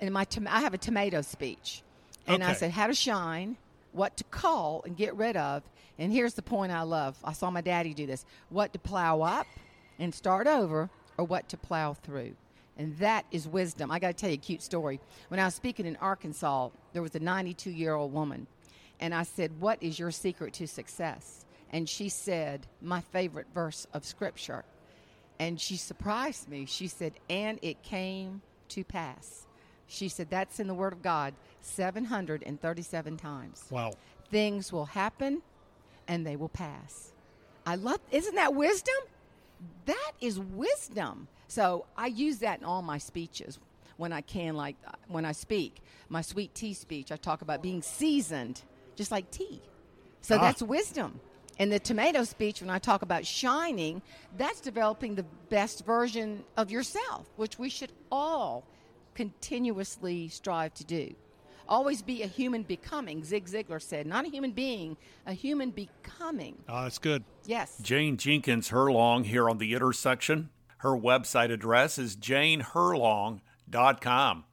And 0.00 0.12
my 0.12 0.24
tom- 0.24 0.48
I 0.48 0.60
have 0.60 0.74
a 0.74 0.78
tomato 0.78 1.22
speech, 1.22 1.82
and 2.26 2.42
I 2.44 2.52
said 2.54 2.70
how 2.72 2.86
to 2.88 2.94
shine, 2.94 3.56
what 3.92 4.16
to 4.18 4.24
call 4.24 4.82
and 4.84 4.96
get 4.96 5.14
rid 5.16 5.36
of, 5.36 5.62
And 5.98 6.12
here's 6.12 6.34
the 6.34 6.42
point 6.42 6.72
I 6.72 6.82
love. 6.82 7.16
I 7.22 7.32
saw 7.32 7.50
my 7.50 7.60
daddy 7.60 7.94
do 7.94 8.04
this. 8.04 8.24
What 8.48 8.72
to 8.72 8.78
plow 8.80 9.22
up 9.22 9.46
and 9.98 10.12
start 10.12 10.46
over, 10.48 10.90
or 11.16 11.24
what 11.24 11.48
to 11.50 11.56
plow 11.56 11.94
through. 11.94 12.34
And 12.76 12.96
that 12.98 13.24
is 13.30 13.46
wisdom. 13.46 13.90
I 13.90 13.98
got 13.98 14.08
to 14.08 14.14
tell 14.14 14.30
you 14.30 14.34
a 14.34 14.38
cute 14.38 14.62
story. 14.62 15.00
When 15.28 15.38
I 15.38 15.44
was 15.44 15.54
speaking 15.54 15.86
in 15.86 15.96
Arkansas, 15.96 16.70
there 16.92 17.02
was 17.02 17.14
a 17.14 17.20
92 17.20 17.70
year 17.70 17.94
old 17.94 18.12
woman. 18.12 18.46
And 19.00 19.14
I 19.14 19.22
said, 19.22 19.60
What 19.60 19.82
is 19.82 19.98
your 19.98 20.10
secret 20.10 20.54
to 20.54 20.66
success? 20.66 21.44
And 21.70 21.88
she 21.88 22.08
said, 22.08 22.66
My 22.82 23.00
favorite 23.00 23.46
verse 23.54 23.86
of 23.92 24.04
scripture. 24.04 24.64
And 25.38 25.60
she 25.60 25.76
surprised 25.76 26.48
me. 26.48 26.66
She 26.66 26.88
said, 26.88 27.12
And 27.28 27.58
it 27.62 27.82
came 27.82 28.42
to 28.70 28.84
pass. 28.84 29.46
She 29.86 30.08
said, 30.08 30.30
That's 30.30 30.60
in 30.60 30.66
the 30.66 30.74
Word 30.74 30.92
of 30.92 31.02
God 31.02 31.34
737 31.60 33.16
times. 33.16 33.64
Wow. 33.70 33.92
Things 34.30 34.72
will 34.72 34.86
happen 34.86 35.42
and 36.08 36.26
they 36.26 36.36
will 36.36 36.48
pass. 36.48 37.12
I 37.66 37.76
love, 37.76 38.00
isn't 38.10 38.34
that 38.34 38.54
wisdom? 38.54 38.94
That 39.86 40.12
is 40.20 40.38
wisdom. 40.38 41.28
So 41.54 41.86
I 41.96 42.08
use 42.08 42.38
that 42.38 42.58
in 42.58 42.64
all 42.64 42.82
my 42.82 42.98
speeches 42.98 43.60
when 43.96 44.12
I 44.12 44.22
can, 44.22 44.56
like 44.56 44.74
when 45.06 45.24
I 45.24 45.30
speak. 45.30 45.82
My 46.08 46.20
sweet 46.20 46.52
tea 46.52 46.74
speech, 46.74 47.12
I 47.12 47.16
talk 47.16 47.42
about 47.42 47.62
being 47.62 47.80
seasoned, 47.80 48.62
just 48.96 49.12
like 49.12 49.30
tea. 49.30 49.62
So 50.20 50.34
Ah. 50.34 50.40
that's 50.40 50.62
wisdom. 50.62 51.20
And 51.60 51.70
the 51.70 51.78
tomato 51.78 52.24
speech, 52.24 52.60
when 52.60 52.70
I 52.70 52.80
talk 52.80 53.02
about 53.02 53.24
shining, 53.24 54.02
that's 54.36 54.60
developing 54.60 55.14
the 55.14 55.22
best 55.48 55.84
version 55.86 56.42
of 56.56 56.72
yourself, 56.72 57.28
which 57.36 57.56
we 57.56 57.68
should 57.68 57.92
all 58.10 58.64
continuously 59.14 60.26
strive 60.28 60.74
to 60.74 60.84
do. 60.84 61.14
Always 61.68 62.02
be 62.02 62.22
a 62.22 62.26
human 62.26 62.64
becoming, 62.64 63.22
Zig 63.22 63.46
Ziglar 63.46 63.80
said. 63.80 64.08
Not 64.08 64.26
a 64.26 64.28
human 64.28 64.50
being, 64.50 64.96
a 65.24 65.32
human 65.32 65.70
becoming. 65.70 66.56
Oh, 66.68 66.82
that's 66.82 66.98
good. 66.98 67.22
Yes. 67.46 67.78
Jane 67.80 68.16
Jenkins 68.16 68.70
Herlong 68.70 69.24
here 69.24 69.48
on 69.48 69.58
the 69.58 69.72
intersection. 69.72 70.50
Her 70.84 70.90
website 70.90 71.50
address 71.50 71.98
is 71.98 72.14
janeherlong.com. 72.14 74.44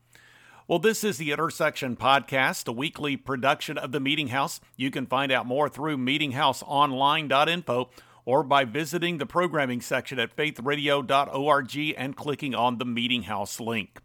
Well, 0.65 0.79
this 0.79 1.03
is 1.03 1.17
the 1.17 1.33
Intersection 1.33 1.97
Podcast, 1.97 2.69
a 2.69 2.71
weekly 2.71 3.17
production 3.17 3.77
of 3.77 3.91
the 3.91 3.99
Meeting 3.99 4.29
House. 4.29 4.61
You 4.77 4.91
can 4.91 5.07
find 5.07 5.29
out 5.29 5.45
more 5.45 5.67
through 5.67 5.97
meetinghouseonline.info 5.97 7.89
or 8.23 8.43
by 8.43 8.63
visiting 8.63 9.17
the 9.17 9.25
programming 9.25 9.81
section 9.81 10.19
at 10.19 10.33
faithradio.org 10.33 11.95
and 11.97 12.15
clicking 12.15 12.55
on 12.55 12.77
the 12.77 12.85
Meeting 12.85 13.23
House 13.23 13.59
link. 13.59 13.99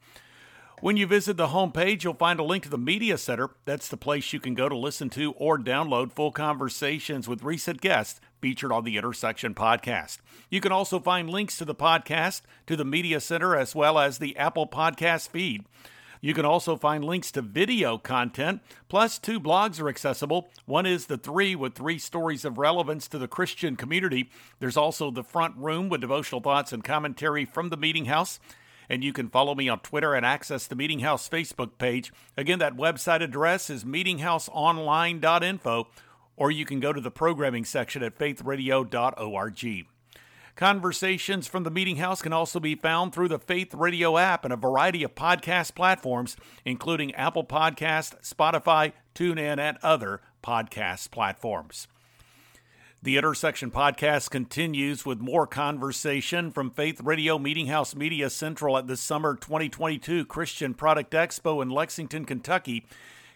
When 0.80 0.96
you 0.96 1.06
visit 1.06 1.36
the 1.36 1.46
homepage, 1.48 2.02
you'll 2.02 2.14
find 2.14 2.40
a 2.40 2.44
link 2.44 2.64
to 2.64 2.68
the 2.68 2.76
Media 2.76 3.18
Center. 3.18 3.50
That's 3.66 3.86
the 3.86 3.96
place 3.96 4.32
you 4.32 4.40
can 4.40 4.54
go 4.54 4.68
to 4.68 4.76
listen 4.76 5.10
to 5.10 5.30
or 5.34 5.58
download 5.58 6.10
full 6.10 6.32
conversations 6.32 7.28
with 7.28 7.44
recent 7.44 7.80
guests 7.80 8.20
featured 8.40 8.72
on 8.72 8.84
the 8.84 8.96
Intersection 8.96 9.54
podcast. 9.54 10.18
You 10.50 10.60
can 10.60 10.72
also 10.72 11.00
find 11.00 11.28
links 11.28 11.58
to 11.58 11.64
the 11.64 11.74
podcast, 11.74 12.42
to 12.66 12.76
the 12.76 12.84
Media 12.84 13.20
Center, 13.20 13.56
as 13.56 13.74
well 13.74 13.98
as 13.98 14.18
the 14.18 14.36
Apple 14.36 14.66
Podcast 14.66 15.28
feed. 15.28 15.64
You 16.20 16.34
can 16.34 16.44
also 16.44 16.76
find 16.76 17.04
links 17.04 17.30
to 17.32 17.42
video 17.42 17.98
content, 17.98 18.62
plus 18.88 19.18
two 19.18 19.38
blogs 19.38 19.80
are 19.80 19.88
accessible. 19.88 20.48
One 20.64 20.86
is 20.86 21.06
The 21.06 21.18
Three 21.18 21.54
with 21.54 21.74
three 21.74 21.98
stories 21.98 22.44
of 22.44 22.58
relevance 22.58 23.06
to 23.08 23.18
the 23.18 23.28
Christian 23.28 23.76
community. 23.76 24.30
There's 24.58 24.76
also 24.76 25.10
The 25.10 25.22
Front 25.22 25.56
Room 25.56 25.88
with 25.88 26.00
devotional 26.00 26.40
thoughts 26.40 26.72
and 26.72 26.82
commentary 26.82 27.44
from 27.44 27.68
the 27.68 27.76
Meeting 27.76 28.06
House. 28.06 28.40
And 28.88 29.04
you 29.04 29.12
can 29.12 29.28
follow 29.28 29.54
me 29.54 29.68
on 29.68 29.80
Twitter 29.80 30.14
and 30.14 30.24
access 30.24 30.66
the 30.66 30.76
Meeting 30.76 31.00
House 31.00 31.28
Facebook 31.28 31.76
page. 31.76 32.12
Again, 32.36 32.60
that 32.60 32.76
website 32.76 33.20
address 33.20 33.68
is 33.68 33.84
meetinghouseonline.info, 33.84 35.88
or 36.36 36.50
you 36.50 36.64
can 36.64 36.80
go 36.80 36.92
to 36.92 37.00
the 37.00 37.10
programming 37.10 37.64
section 37.64 38.02
at 38.02 38.18
faithradio.org. 38.18 39.86
Conversations 40.56 41.46
from 41.46 41.64
the 41.64 41.70
Meeting 41.70 41.96
House 41.96 42.22
can 42.22 42.32
also 42.32 42.58
be 42.58 42.74
found 42.74 43.12
through 43.12 43.28
the 43.28 43.38
Faith 43.38 43.74
Radio 43.74 44.16
app 44.16 44.42
and 44.42 44.54
a 44.54 44.56
variety 44.56 45.02
of 45.02 45.14
podcast 45.14 45.74
platforms, 45.74 46.34
including 46.64 47.14
Apple 47.14 47.44
Podcast, 47.44 48.22
Spotify, 48.22 48.92
TuneIn, 49.14 49.58
and 49.58 49.76
other 49.82 50.22
podcast 50.42 51.10
platforms. 51.10 51.88
The 53.02 53.18
Intersection 53.18 53.70
podcast 53.70 54.30
continues 54.30 55.04
with 55.04 55.20
more 55.20 55.46
conversation 55.46 56.50
from 56.50 56.70
Faith 56.70 57.02
Radio 57.02 57.38
Meeting 57.38 57.66
House 57.66 57.94
Media 57.94 58.30
Central 58.30 58.78
at 58.78 58.86
the 58.86 58.96
Summer 58.96 59.36
2022 59.36 60.24
Christian 60.24 60.72
Product 60.72 61.12
Expo 61.12 61.62
in 61.62 61.68
Lexington, 61.68 62.24
Kentucky. 62.24 62.86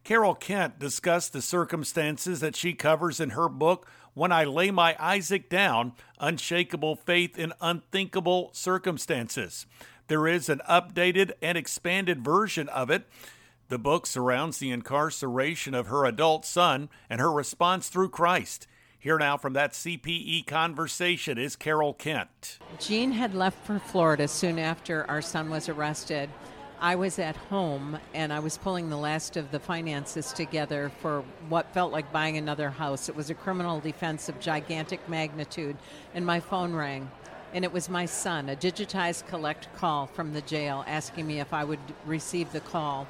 Carol 0.05 0.35
Kent 0.35 0.79
discussed 0.79 1.33
the 1.33 1.43
circumstances 1.43 2.41
that 2.41 2.57
she 2.57 2.73
covers 2.73 3.21
in 3.21 3.31
her 3.31 3.49
book, 3.49 3.87
When 4.15 4.33
I 4.33 4.45
Lay 4.45 4.71
My 4.71 4.97
Isaac 4.99 5.49
Down 5.49 5.93
Unshakable 6.19 6.97
Faith 6.97 7.39
in 7.39 7.53
Unthinkable 7.61 8.51
Circumstances. 8.53 9.67
There 10.09 10.27
is 10.27 10.49
an 10.49 10.61
updated 10.69 11.33
and 11.41 11.57
expanded 11.57 12.25
version 12.25 12.69
of 12.71 12.91
it. 12.91 13.07
The 13.69 13.79
book 13.79 14.07
surrounds 14.07 14.59
the 14.59 14.73
incarceration 14.73 15.75
of 15.75 15.87
her 15.87 16.05
adult 16.05 16.45
son 16.45 16.89
and 17.09 17.21
her 17.21 17.31
response 17.31 17.89
through 17.89 18.09
Christ. 18.09 18.67
Here 18.99 19.17
now 19.17 19.37
from 19.37 19.53
that 19.53 19.73
CPE 19.73 20.47
conversation 20.47 21.39
is 21.39 21.57
Carol 21.57 21.95
Kent. 21.95 22.59
Gene 22.79 23.13
had 23.13 23.35
left 23.35 23.65
for 23.65 23.79
Florida 23.79 24.27
soon 24.27 24.59
after 24.59 25.09
our 25.09 25.23
son 25.23 25.49
was 25.49 25.69
arrested. 25.69 26.29
I 26.83 26.95
was 26.95 27.19
at 27.19 27.37
home 27.37 27.99
and 28.15 28.33
I 28.33 28.39
was 28.39 28.57
pulling 28.57 28.89
the 28.89 28.97
last 28.97 29.37
of 29.37 29.51
the 29.51 29.61
finances 29.61 30.33
together 30.33 30.91
for 31.01 31.23
what 31.51 31.75
felt 31.75 31.93
like 31.93 32.11
buying 32.11 32.39
another 32.39 32.71
house. 32.71 33.11
It 33.11 33.15
was 33.15 33.29
a 33.29 33.35
criminal 33.35 33.81
defense 33.81 34.31
of 34.31 34.41
gigantic 34.41 35.07
magnitude, 35.07 35.77
and 36.15 36.25
my 36.25 36.41
phone 36.41 36.73
rang. 36.73 37.11
And 37.53 37.67
it 37.67 37.73
was 37.73 37.91
my 37.91 38.07
son, 38.07 38.49
a 38.49 38.57
digitized 38.57 39.27
collect 39.27 39.69
call 39.77 40.07
from 40.07 40.33
the 40.33 40.41
jail, 40.41 40.83
asking 40.87 41.27
me 41.27 41.39
if 41.39 41.53
I 41.53 41.65
would 41.65 41.81
receive 42.07 42.51
the 42.51 42.61
call. 42.61 43.07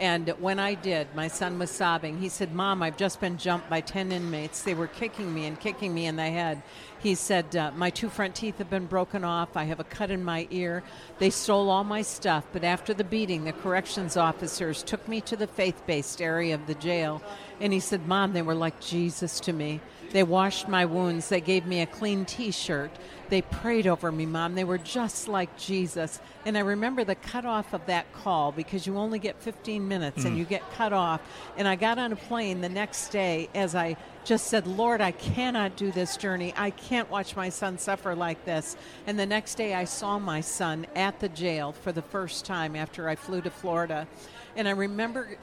And 0.00 0.28
when 0.40 0.58
I 0.58 0.74
did, 0.74 1.14
my 1.14 1.28
son 1.28 1.58
was 1.58 1.70
sobbing. 1.70 2.18
He 2.18 2.28
said, 2.28 2.54
Mom, 2.54 2.82
I've 2.82 2.96
just 2.96 3.20
been 3.20 3.36
jumped 3.36 3.70
by 3.70 3.80
10 3.80 4.12
inmates. 4.12 4.62
They 4.62 4.74
were 4.74 4.88
kicking 4.88 5.32
me 5.32 5.46
and 5.46 5.58
kicking 5.58 5.94
me 5.94 6.06
in 6.06 6.16
the 6.16 6.22
head. 6.22 6.62
He 6.98 7.14
said, 7.14 7.54
uh, 7.54 7.70
My 7.76 7.90
two 7.90 8.08
front 8.08 8.34
teeth 8.34 8.58
have 8.58 8.70
been 8.70 8.86
broken 8.86 9.24
off. 9.24 9.56
I 9.56 9.64
have 9.64 9.80
a 9.80 9.84
cut 9.84 10.10
in 10.10 10.24
my 10.24 10.48
ear. 10.50 10.82
They 11.18 11.30
stole 11.30 11.70
all 11.70 11.84
my 11.84 12.02
stuff. 12.02 12.44
But 12.52 12.64
after 12.64 12.94
the 12.94 13.04
beating, 13.04 13.44
the 13.44 13.52
corrections 13.52 14.16
officers 14.16 14.82
took 14.82 15.06
me 15.06 15.20
to 15.22 15.36
the 15.36 15.46
faith 15.46 15.82
based 15.86 16.20
area 16.20 16.54
of 16.54 16.66
the 16.66 16.74
jail. 16.74 17.22
And 17.60 17.72
he 17.72 17.80
said, 17.80 18.08
Mom, 18.08 18.32
they 18.32 18.42
were 18.42 18.54
like 18.54 18.80
Jesus 18.80 19.38
to 19.40 19.52
me. 19.52 19.80
They 20.14 20.22
washed 20.22 20.68
my 20.68 20.84
wounds. 20.84 21.28
They 21.28 21.40
gave 21.40 21.66
me 21.66 21.80
a 21.80 21.86
clean 21.86 22.24
t 22.24 22.52
shirt. 22.52 22.92
They 23.30 23.42
prayed 23.42 23.88
over 23.88 24.12
me, 24.12 24.26
Mom. 24.26 24.54
They 24.54 24.62
were 24.62 24.78
just 24.78 25.26
like 25.26 25.58
Jesus. 25.58 26.20
And 26.46 26.56
I 26.56 26.60
remember 26.60 27.02
the 27.02 27.16
cutoff 27.16 27.72
of 27.72 27.84
that 27.86 28.12
call 28.12 28.52
because 28.52 28.86
you 28.86 28.96
only 28.96 29.18
get 29.18 29.42
15 29.42 29.88
minutes 29.88 30.24
and 30.24 30.36
mm. 30.36 30.38
you 30.38 30.44
get 30.44 30.62
cut 30.70 30.92
off. 30.92 31.20
And 31.56 31.66
I 31.66 31.74
got 31.74 31.98
on 31.98 32.12
a 32.12 32.16
plane 32.16 32.60
the 32.60 32.68
next 32.68 33.08
day 33.08 33.48
as 33.56 33.74
I 33.74 33.96
just 34.24 34.46
said, 34.46 34.68
Lord, 34.68 35.00
I 35.00 35.10
cannot 35.10 35.74
do 35.74 35.90
this 35.90 36.16
journey. 36.16 36.54
I 36.56 36.70
can't 36.70 37.10
watch 37.10 37.34
my 37.34 37.48
son 37.48 37.76
suffer 37.76 38.14
like 38.14 38.44
this. 38.44 38.76
And 39.08 39.18
the 39.18 39.26
next 39.26 39.56
day 39.56 39.74
I 39.74 39.82
saw 39.82 40.20
my 40.20 40.42
son 40.42 40.86
at 40.94 41.18
the 41.18 41.28
jail 41.28 41.72
for 41.72 41.90
the 41.90 42.02
first 42.02 42.44
time 42.44 42.76
after 42.76 43.08
I 43.08 43.16
flew 43.16 43.40
to 43.40 43.50
Florida. 43.50 44.06
And 44.54 44.68
I 44.68 44.70
remember 44.70 45.36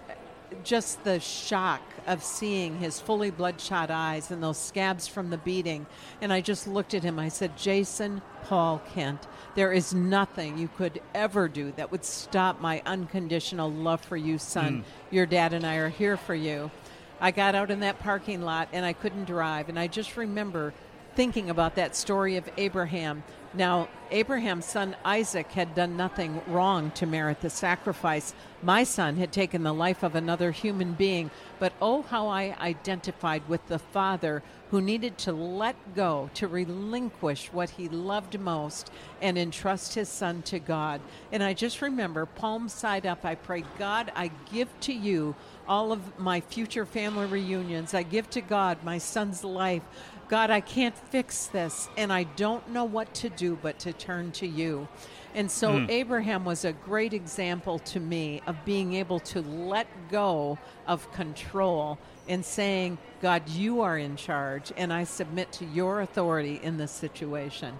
just 0.63 1.03
the 1.03 1.19
shock 1.19 1.81
of 2.07 2.23
seeing 2.23 2.79
his 2.79 2.99
fully 2.99 3.31
bloodshot 3.31 3.91
eyes 3.91 4.31
and 4.31 4.41
those 4.41 4.57
scabs 4.57 5.07
from 5.07 5.29
the 5.29 5.37
beating. 5.37 5.85
And 6.21 6.31
I 6.33 6.41
just 6.41 6.67
looked 6.67 6.93
at 6.93 7.03
him. 7.03 7.19
I 7.19 7.29
said, 7.29 7.57
Jason 7.57 8.21
Paul 8.43 8.81
Kent, 8.93 9.27
there 9.55 9.71
is 9.71 9.93
nothing 9.93 10.57
you 10.57 10.67
could 10.67 11.01
ever 11.13 11.47
do 11.47 11.71
that 11.73 11.91
would 11.91 12.05
stop 12.05 12.59
my 12.59 12.81
unconditional 12.85 13.71
love 13.71 14.01
for 14.01 14.17
you, 14.17 14.37
son. 14.37 14.79
Mm. 14.79 14.83
Your 15.11 15.25
dad 15.25 15.53
and 15.53 15.65
I 15.65 15.75
are 15.75 15.89
here 15.89 16.17
for 16.17 16.35
you. 16.35 16.71
I 17.19 17.31
got 17.31 17.53
out 17.53 17.69
in 17.69 17.81
that 17.81 17.99
parking 17.99 18.41
lot 18.41 18.69
and 18.73 18.85
I 18.85 18.93
couldn't 18.93 19.25
drive. 19.25 19.69
And 19.69 19.77
I 19.77 19.87
just 19.87 20.17
remember 20.17 20.73
thinking 21.15 21.49
about 21.49 21.75
that 21.75 21.95
story 21.95 22.37
of 22.37 22.49
Abraham. 22.57 23.23
Now, 23.53 23.89
Abraham's 24.11 24.65
son 24.65 24.95
Isaac 25.03 25.51
had 25.51 25.75
done 25.75 25.97
nothing 25.97 26.41
wrong 26.47 26.91
to 26.91 27.05
merit 27.05 27.41
the 27.41 27.49
sacrifice. 27.49 28.33
My 28.63 28.83
son 28.83 29.17
had 29.17 29.31
taken 29.31 29.63
the 29.63 29.73
life 29.73 30.03
of 30.03 30.15
another 30.15 30.51
human 30.51 30.93
being, 30.93 31.31
but 31.59 31.73
oh, 31.81 32.03
how 32.03 32.27
I 32.27 32.55
identified 32.59 33.47
with 33.49 33.65
the 33.67 33.79
father 33.79 34.41
who 34.69 34.79
needed 34.79 35.17
to 35.17 35.33
let 35.33 35.75
go, 35.95 36.29
to 36.33 36.47
relinquish 36.47 37.51
what 37.51 37.71
he 37.71 37.89
loved 37.89 38.39
most, 38.39 38.89
and 39.21 39.37
entrust 39.37 39.95
his 39.95 40.07
son 40.07 40.41
to 40.43 40.59
God. 40.59 41.01
And 41.33 41.43
I 41.43 41.53
just 41.53 41.81
remember, 41.81 42.25
palm 42.25 42.69
side 42.69 43.05
up, 43.05 43.25
I 43.25 43.35
prayed, 43.35 43.65
God, 43.77 44.13
I 44.15 44.31
give 44.51 44.69
to 44.81 44.93
you 44.93 45.35
all 45.67 45.91
of 45.91 46.17
my 46.17 46.39
future 46.39 46.85
family 46.85 47.25
reunions. 47.25 47.93
I 47.93 48.03
give 48.03 48.29
to 48.31 48.41
God 48.41 48.77
my 48.83 48.97
son's 48.97 49.43
life. 49.43 49.83
God, 50.31 50.49
I 50.49 50.61
can't 50.61 50.97
fix 50.97 51.47
this, 51.47 51.89
and 51.97 52.11
I 52.11 52.23
don't 52.23 52.69
know 52.69 52.85
what 52.85 53.13
to 53.15 53.27
do 53.27 53.59
but 53.61 53.79
to 53.79 53.91
turn 53.91 54.31
to 54.31 54.47
you. 54.47 54.87
And 55.35 55.51
so 55.51 55.79
hmm. 55.79 55.89
Abraham 55.89 56.45
was 56.45 56.63
a 56.63 56.71
great 56.71 57.13
example 57.13 57.79
to 57.79 57.99
me 57.99 58.41
of 58.47 58.55
being 58.63 58.93
able 58.93 59.19
to 59.19 59.41
let 59.41 59.87
go 60.09 60.57
of 60.87 61.11
control 61.11 61.99
and 62.29 62.45
saying, 62.45 62.97
God, 63.21 63.49
you 63.49 63.81
are 63.81 63.97
in 63.97 64.15
charge, 64.15 64.71
and 64.77 64.93
I 64.93 65.03
submit 65.03 65.51
to 65.51 65.65
your 65.65 65.99
authority 65.99 66.61
in 66.63 66.77
this 66.77 66.91
situation. 66.91 67.77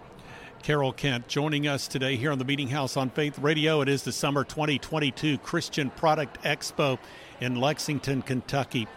Carol 0.61 0.91
Kent 0.91 1.29
joining 1.29 1.69
us 1.69 1.87
today 1.87 2.17
here 2.17 2.33
on 2.33 2.37
the 2.37 2.43
Meeting 2.43 2.67
House 2.67 2.97
on 2.97 3.11
Faith 3.11 3.39
Radio. 3.39 3.79
It 3.79 3.87
is 3.87 4.03
the 4.03 4.11
summer 4.11 4.43
2022 4.43 5.37
Christian 5.37 5.89
Product 5.89 6.43
Expo 6.43 6.99
in 7.39 7.55
Lexington, 7.55 8.21
Kentucky. 8.21 8.89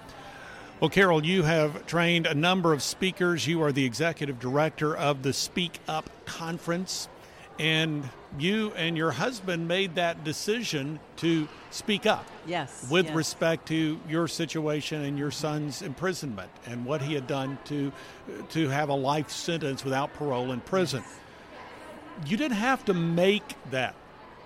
Well, 0.80 0.90
Carol, 0.90 1.24
you 1.24 1.44
have 1.44 1.86
trained 1.86 2.26
a 2.26 2.34
number 2.34 2.72
of 2.72 2.82
speakers. 2.82 3.46
You 3.46 3.62
are 3.62 3.72
the 3.72 3.84
executive 3.84 4.38
director 4.38 4.96
of 4.96 5.22
the 5.22 5.32
Speak 5.32 5.78
Up 5.88 6.10
Conference, 6.26 7.08
and 7.58 8.08
you 8.38 8.72
and 8.76 8.96
your 8.96 9.12
husband 9.12 9.68
made 9.68 9.94
that 9.94 10.24
decision 10.24 10.98
to 11.16 11.48
speak 11.70 12.06
up. 12.06 12.26
Yes. 12.46 12.86
With 12.90 13.06
yes. 13.06 13.14
respect 13.14 13.68
to 13.68 13.98
your 14.08 14.28
situation 14.28 15.02
and 15.02 15.18
your 15.18 15.30
son's 15.30 15.80
imprisonment 15.80 16.50
and 16.66 16.84
what 16.84 17.00
he 17.00 17.14
had 17.14 17.26
done 17.26 17.58
to 17.66 17.92
to 18.50 18.68
have 18.68 18.88
a 18.88 18.94
life 18.94 19.30
sentence 19.30 19.84
without 19.84 20.12
parole 20.14 20.52
in 20.52 20.60
prison. 20.60 21.02
Yes 21.06 21.18
you 22.26 22.36
didn't 22.36 22.56
have 22.56 22.84
to 22.86 22.94
make 22.94 23.54
that 23.70 23.94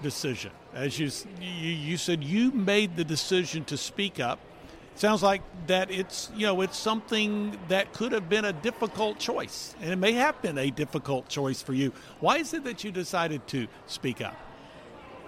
decision. 0.02 0.50
As 0.74 0.98
you, 0.98 1.10
you, 1.40 1.70
you 1.70 1.96
said, 1.96 2.22
you 2.22 2.50
made 2.52 2.96
the 2.96 3.04
decision 3.04 3.64
to 3.66 3.76
speak 3.76 4.20
up. 4.20 4.38
Sounds 4.98 5.22
like 5.22 5.42
that 5.68 5.92
it's 5.92 6.28
you 6.34 6.44
know 6.44 6.60
it's 6.60 6.76
something 6.76 7.56
that 7.68 7.92
could 7.92 8.10
have 8.10 8.28
been 8.28 8.44
a 8.44 8.52
difficult 8.52 9.20
choice, 9.20 9.76
and 9.80 9.92
it 9.92 9.96
may 9.96 10.10
have 10.14 10.42
been 10.42 10.58
a 10.58 10.72
difficult 10.72 11.28
choice 11.28 11.62
for 11.62 11.72
you. 11.72 11.92
Why 12.18 12.38
is 12.38 12.52
it 12.52 12.64
that 12.64 12.82
you 12.82 12.90
decided 12.90 13.46
to 13.46 13.68
speak 13.86 14.20
up? 14.20 14.34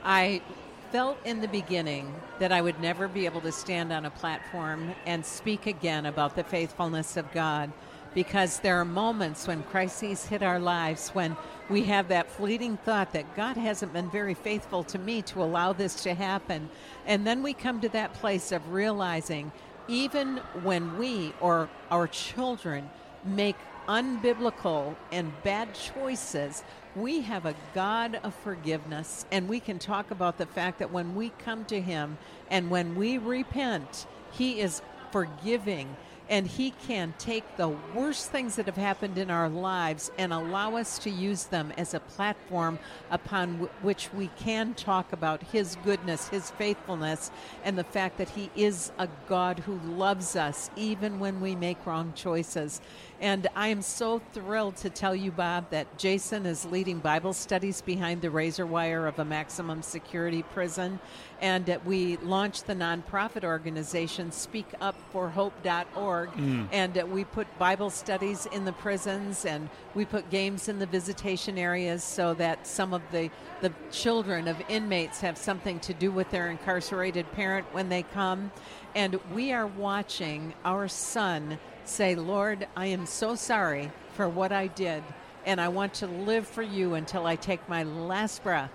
I 0.03 0.43
felt 0.91 1.19
in 1.25 1.41
the 1.41 1.47
beginning 1.47 2.12
that 2.41 2.50
I 2.50 2.61
would 2.61 2.81
never 2.81 3.07
be 3.07 3.27
able 3.27 3.43
to 3.43 3.53
stand 3.53 3.93
on 3.93 4.07
a 4.07 4.11
platform 4.11 4.93
and 5.07 5.25
speak 5.25 5.67
again 5.67 6.07
about 6.07 6.35
the 6.35 6.43
faithfulness 6.43 7.17
of 7.17 7.31
God 7.31 7.71
because 8.12 8.59
there 8.59 8.81
are 8.81 8.85
moments 8.85 9.47
when 9.47 9.62
crises 9.62 10.27
hit 10.27 10.43
our 10.43 10.59
lives 10.59 11.11
when 11.11 11.37
we 11.71 11.85
have 11.85 12.09
that 12.09 12.29
fleeting 12.29 12.77
thought 12.79 13.12
that 13.12 13.37
God 13.37 13.57
hasn't 13.57 13.93
been 13.93 14.11
very 14.11 14.35
faithful 14.35 14.83
to 14.85 14.99
me 14.99 15.23
to 15.23 15.43
allow 15.43 15.73
this 15.73 16.03
to 16.03 16.15
happen. 16.15 16.69
And 17.07 17.25
then 17.25 17.43
we 17.43 17.55
come 17.55 17.81
to 17.81 17.89
that 17.91 18.12
place 18.15 18.50
of 18.50 18.73
realizing 18.73 19.53
even 19.87 20.39
when 20.62 20.99
we 20.99 21.33
or 21.41 21.69
our 21.91 22.09
children 22.09 22.91
make 23.25 23.57
unbiblical 23.89 24.97
and 25.12 25.33
bad 25.43 25.73
choices, 25.75 26.65
we 26.97 27.21
have 27.21 27.47
a 27.47 27.55
God 27.73 28.21
of 28.25 28.35
forgiveness. 28.35 29.25
And 29.31 29.49
we 29.49 29.61
can 29.61 29.79
talk 29.79 30.11
about 30.11 30.39
the 30.39 30.47
fact 30.47 30.81
that 30.81 30.91
when 30.91 31.15
we 31.15 31.31
come 31.39 31.65
to 31.67 31.81
Him 31.81 32.19
and 32.50 32.69
when 32.69 32.97
we 32.97 33.19
repent, 33.19 34.07
He 34.33 34.61
is 34.61 34.83
forgiving 35.12 35.97
and 36.30 36.46
He 36.46 36.70
can 36.87 37.12
take 37.18 37.56
the 37.56 37.68
worst 37.94 38.30
things 38.30 38.56
that 38.56 38.66
have 38.66 38.76
happened 38.76 39.18
in 39.18 39.30
our 39.30 39.49
lives 39.49 40.10
and 40.16 40.32
allow 40.32 40.76
us 40.76 40.99
to 41.00 41.10
use 41.10 41.44
them 41.44 41.72
as 41.76 41.92
a 41.92 42.00
platform 42.00 42.78
upon 43.10 43.52
w- 43.54 43.70
which 43.82 44.12
we 44.14 44.28
can 44.38 44.75
talk 44.75 45.12
about 45.12 45.42
His 45.42 45.76
goodness, 45.84 46.28
His 46.28 46.50
faithfulness, 46.50 47.30
and 47.64 47.76
the 47.76 47.84
fact 47.84 48.16
that 48.18 48.30
He 48.30 48.50
is 48.56 48.92
a 48.99 49.08
God 49.28 49.58
who 49.58 49.78
loves 49.80 50.37
us 50.37 50.70
even 50.76 51.18
when 51.18 51.40
we 51.40 51.54
make 51.56 51.84
wrong 51.84 52.12
choices. 52.14 52.80
And 53.20 53.49
I 53.54 53.68
am 53.68 53.82
so 53.82 54.20
thrilled 54.32 54.76
to 54.76 54.90
tell 54.90 55.14
you, 55.14 55.30
Bob, 55.30 55.70
that 55.70 55.99
Jason 55.99 56.46
is 56.46 56.64
leading 56.64 57.00
Bible 57.00 57.34
studies 57.34 57.82
behind 57.82 58.22
the 58.22 58.30
razor 58.30 58.64
wire 58.64 59.06
of 59.06 59.18
a 59.18 59.25
maximum 59.25 59.82
security 59.82 60.42
prison. 60.42 61.00
And 61.40 61.78
we 61.85 62.16
launched 62.18 62.66
the 62.66 62.75
nonprofit 62.75 63.44
organization 63.44 64.30
speakupforhope.org. 64.30 66.30
Mm. 66.32 66.68
And 66.70 67.02
we 67.11 67.25
put 67.25 67.47
Bible 67.59 67.90
studies 67.90 68.47
in 68.47 68.64
the 68.64 68.73
prisons 68.73 69.44
and 69.44 69.70
we 69.94 70.04
put 70.04 70.28
games 70.30 70.68
in 70.68 70.78
the 70.78 70.87
visitation 70.87 71.56
areas 71.56 72.04
so 72.04 72.35
that 72.35 72.66
some 72.66 72.92
of 72.92 73.02
the, 73.11 73.30
the 73.62 73.73
children 73.90 74.49
of 74.49 74.61
inmates 74.68 75.21
have 75.21 75.38
something 75.38 75.80
to 75.80 75.95
do 75.95 76.10
with 76.10 76.30
their 76.30 76.50
incarcerated 76.50 77.30
parent 77.32 77.67
when 77.73 77.88
they 77.88 78.02
come. 78.02 78.52
And 78.95 79.19
we 79.32 79.52
are 79.52 79.67
watching 79.67 80.54
our 80.65 80.88
son 80.88 81.58
say, 81.84 82.15
Lord, 82.15 82.67
I 82.76 82.86
am 82.86 83.06
so 83.06 83.34
sorry 83.34 83.91
for 84.15 84.28
what 84.28 84.52
I 84.52 84.69
did, 84.69 85.02
and 85.47 85.60
I 85.60 85.69
want 85.69 85.95
to 85.95 86.06
live 86.06 86.47
for 86.47 86.62
you 86.62 86.95
until 86.95 87.26
I 87.26 87.36
take 87.36 87.67
my 87.69 87.82
last 87.82 88.43
breath. 88.43 88.71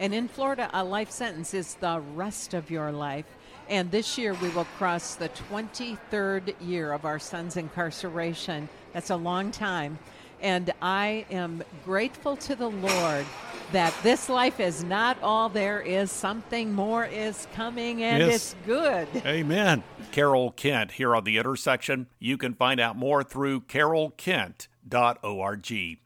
And 0.00 0.12
in 0.14 0.26
Florida, 0.28 0.70
a 0.72 0.82
life 0.82 1.10
sentence 1.10 1.52
is 1.52 1.74
the 1.74 2.00
rest 2.14 2.54
of 2.54 2.70
your 2.70 2.90
life. 2.90 3.26
And 3.68 3.90
this 3.90 4.16
year, 4.16 4.32
we 4.34 4.48
will 4.48 4.64
cross 4.78 5.14
the 5.14 5.28
23rd 5.28 6.54
year 6.60 6.92
of 6.92 7.04
our 7.04 7.18
son's 7.18 7.58
incarceration. 7.58 8.70
That's 8.94 9.10
a 9.10 9.16
long 9.16 9.52
time. 9.52 9.98
And 10.40 10.72
I 10.80 11.26
am 11.30 11.62
grateful 11.84 12.34
to 12.38 12.56
the 12.56 12.70
Lord 12.70 13.26
that 13.72 13.94
this 14.02 14.30
life 14.30 14.58
is 14.58 14.82
not 14.82 15.22
all 15.22 15.50
there 15.50 15.82
is. 15.82 16.10
Something 16.10 16.72
more 16.72 17.04
is 17.04 17.46
coming, 17.54 18.02
and 18.02 18.24
yes. 18.24 18.34
it's 18.34 18.56
good. 18.66 19.06
Amen. 19.26 19.84
Carol 20.12 20.52
Kent 20.52 20.92
here 20.92 21.14
on 21.14 21.24
The 21.24 21.36
Intersection. 21.36 22.06
You 22.18 22.38
can 22.38 22.54
find 22.54 22.80
out 22.80 22.96
more 22.96 23.22
through 23.22 23.60
carolkent.org. 23.62 25.98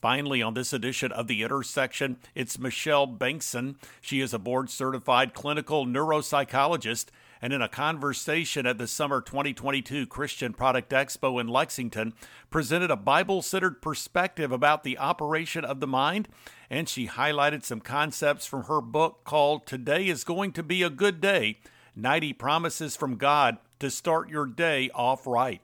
Finally, 0.00 0.40
on 0.40 0.54
this 0.54 0.72
edition 0.72 1.12
of 1.12 1.26
The 1.26 1.42
Intersection, 1.42 2.16
it's 2.34 2.58
Michelle 2.58 3.06
Bengtson. 3.06 3.76
She 4.00 4.20
is 4.20 4.32
a 4.32 4.38
board 4.38 4.70
certified 4.70 5.34
clinical 5.34 5.84
neuropsychologist 5.84 7.06
and 7.42 7.52
in 7.52 7.60
a 7.60 7.68
conversation 7.68 8.66
at 8.66 8.78
the 8.78 8.86
summer 8.86 9.20
2022 9.20 10.06
Christian 10.06 10.52
Product 10.52 10.90
Expo 10.90 11.40
in 11.40 11.48
Lexington, 11.48 12.12
presented 12.50 12.90
a 12.90 12.96
Bible 12.96 13.42
centered 13.42 13.80
perspective 13.82 14.52
about 14.52 14.84
the 14.84 14.98
operation 14.98 15.64
of 15.64 15.80
the 15.80 15.86
mind, 15.86 16.28
and 16.68 16.88
she 16.88 17.06
highlighted 17.06 17.64
some 17.64 17.80
concepts 17.80 18.46
from 18.46 18.64
her 18.64 18.80
book 18.80 19.24
called 19.24 19.66
Today 19.66 20.08
is 20.08 20.24
Going 20.24 20.52
to 20.52 20.62
Be 20.62 20.82
a 20.82 20.90
Good 20.90 21.20
Day 21.20 21.58
90 21.96 22.34
Promises 22.34 22.96
from 22.96 23.16
God 23.16 23.58
to 23.80 23.90
Start 23.90 24.28
Your 24.28 24.46
Day 24.46 24.90
Off 24.94 25.26
Right. 25.26 25.62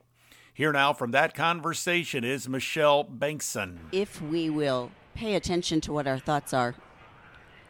Here 0.56 0.72
now 0.72 0.94
from 0.94 1.10
that 1.10 1.34
conversation 1.34 2.24
is 2.24 2.48
Michelle 2.48 3.04
Bengtson. 3.04 3.76
If 3.92 4.22
we 4.22 4.48
will 4.48 4.90
pay 5.14 5.34
attention 5.34 5.82
to 5.82 5.92
what 5.92 6.06
our 6.06 6.18
thoughts 6.18 6.54
are, 6.54 6.74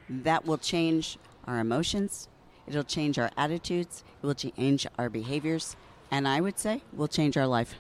that 0.09 0.47
will 0.47 0.57
change 0.57 1.19
our 1.49 1.59
emotions, 1.59 2.29
It'll 2.67 2.85
change 2.85 3.19
our 3.19 3.31
attitudes, 3.37 4.03
it 4.23 4.27
will 4.27 4.35
change 4.35 4.87
our 4.99 5.09
behaviors, 5.09 5.77
and 6.11 6.27
I 6.27 6.41
would 6.41 6.59
say 6.59 6.83
will 6.93 7.09
change 7.09 7.37
our 7.37 7.47
life. 7.47 7.75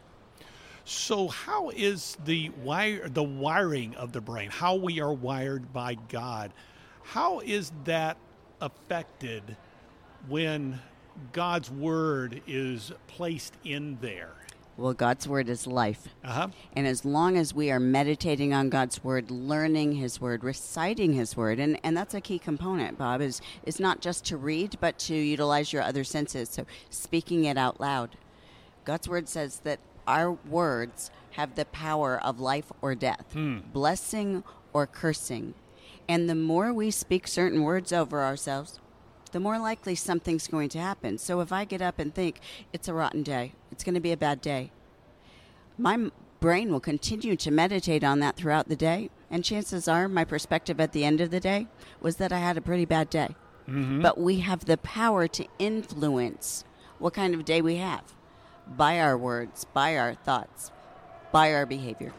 So, 0.84 1.26
how 1.28 1.70
is 1.70 2.16
the 2.24 2.50
wire, 2.62 3.08
the 3.08 3.24
wiring 3.24 3.96
of 3.96 4.12
the 4.12 4.20
brain, 4.20 4.50
how 4.50 4.76
we 4.76 5.00
are 5.00 5.12
wired 5.12 5.72
by 5.72 5.94
God, 6.08 6.52
how 7.02 7.40
is 7.40 7.72
that 7.84 8.16
affected 8.60 9.56
when 10.28 10.80
God's 11.32 11.70
word 11.70 12.40
is 12.46 12.92
placed 13.08 13.54
in 13.64 13.98
there? 14.00 14.34
Well, 14.76 14.92
God's 14.92 15.26
word 15.26 15.48
is 15.48 15.66
life. 15.66 16.08
Uh-huh. 16.22 16.48
And 16.74 16.86
as 16.86 17.04
long 17.04 17.38
as 17.38 17.54
we 17.54 17.70
are 17.70 17.80
meditating 17.80 18.52
on 18.52 18.68
God's 18.68 19.02
word, 19.02 19.30
learning 19.30 19.92
his 19.92 20.20
word, 20.20 20.44
reciting 20.44 21.14
his 21.14 21.36
word, 21.36 21.58
and, 21.58 21.80
and 21.82 21.96
that's 21.96 22.12
a 22.12 22.20
key 22.20 22.38
component, 22.38 22.98
Bob, 22.98 23.22
is, 23.22 23.40
is 23.64 23.80
not 23.80 24.00
just 24.00 24.24
to 24.26 24.36
read, 24.36 24.76
but 24.80 24.98
to 25.00 25.14
utilize 25.14 25.72
your 25.72 25.82
other 25.82 26.04
senses. 26.04 26.50
So 26.50 26.66
speaking 26.90 27.44
it 27.44 27.56
out 27.56 27.80
loud. 27.80 28.16
God's 28.84 29.08
word 29.08 29.28
says 29.28 29.60
that 29.64 29.80
our 30.06 30.32
words 30.32 31.10
have 31.32 31.54
the 31.54 31.64
power 31.66 32.22
of 32.22 32.38
life 32.38 32.70
or 32.82 32.94
death, 32.94 33.26
hmm. 33.32 33.58
blessing 33.72 34.44
or 34.72 34.86
cursing. 34.86 35.54
And 36.08 36.28
the 36.28 36.34
more 36.34 36.72
we 36.72 36.90
speak 36.90 37.26
certain 37.26 37.62
words 37.62 37.92
over 37.92 38.22
ourselves, 38.22 38.78
the 39.32 39.40
more 39.40 39.58
likely 39.58 39.94
something's 39.94 40.48
going 40.48 40.68
to 40.70 40.78
happen. 40.78 41.18
So 41.18 41.40
if 41.40 41.52
I 41.52 41.64
get 41.64 41.82
up 41.82 41.98
and 41.98 42.14
think 42.14 42.40
it's 42.72 42.88
a 42.88 42.94
rotten 42.94 43.22
day, 43.22 43.52
it's 43.70 43.84
going 43.84 43.94
to 43.94 44.00
be 44.00 44.12
a 44.12 44.16
bad 44.16 44.40
day, 44.40 44.70
my 45.78 46.10
brain 46.40 46.70
will 46.70 46.80
continue 46.80 47.36
to 47.36 47.50
meditate 47.50 48.04
on 48.04 48.20
that 48.20 48.36
throughout 48.36 48.68
the 48.68 48.76
day. 48.76 49.10
And 49.30 49.44
chances 49.44 49.88
are, 49.88 50.08
my 50.08 50.24
perspective 50.24 50.80
at 50.80 50.92
the 50.92 51.04
end 51.04 51.20
of 51.20 51.30
the 51.30 51.40
day 51.40 51.66
was 52.00 52.16
that 52.16 52.32
I 52.32 52.38
had 52.38 52.56
a 52.56 52.60
pretty 52.60 52.84
bad 52.84 53.10
day. 53.10 53.34
Mm-hmm. 53.68 54.00
But 54.00 54.18
we 54.18 54.40
have 54.40 54.64
the 54.64 54.76
power 54.78 55.26
to 55.28 55.46
influence 55.58 56.64
what 56.98 57.14
kind 57.14 57.34
of 57.34 57.44
day 57.44 57.60
we 57.60 57.76
have 57.76 58.14
by 58.76 59.00
our 59.00 59.18
words, 59.18 59.64
by 59.64 59.96
our 59.96 60.14
thoughts, 60.14 60.70
by 61.32 61.52
our 61.52 61.66
behavior. 61.66 62.12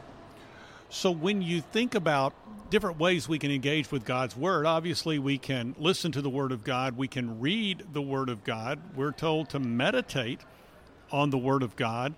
So 0.89 1.11
when 1.11 1.41
you 1.41 1.61
think 1.61 1.95
about 1.95 2.33
different 2.69 2.99
ways 2.99 3.29
we 3.29 3.39
can 3.39 3.51
engage 3.51 3.91
with 3.91 4.05
God's 4.05 4.35
Word. 4.35 4.65
Obviously, 4.65 5.19
we 5.19 5.37
can 5.37 5.75
listen 5.77 6.11
to 6.11 6.21
the 6.21 6.29
Word 6.29 6.51
of 6.51 6.63
God, 6.63 6.97
we 6.97 7.07
can 7.07 7.39
read 7.39 7.85
the 7.93 8.01
Word 8.01 8.29
of 8.29 8.43
God. 8.43 8.79
We're 8.95 9.11
told 9.11 9.49
to 9.49 9.59
meditate 9.59 10.41
on 11.11 11.29
the 11.29 11.37
Word 11.37 11.63
of 11.63 11.75
God. 11.75 12.13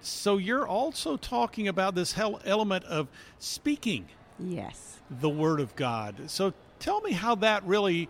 So, 0.00 0.36
you're 0.36 0.66
also 0.66 1.16
talking 1.16 1.68
about 1.68 1.94
this 1.94 2.12
hell 2.12 2.40
element 2.44 2.84
of 2.84 3.08
speaking 3.38 4.06
yes 4.38 4.98
the 5.10 5.28
Word 5.28 5.60
of 5.60 5.74
God. 5.74 6.30
So, 6.30 6.52
tell 6.78 7.00
me 7.00 7.12
how 7.12 7.34
that 7.36 7.64
really 7.64 8.08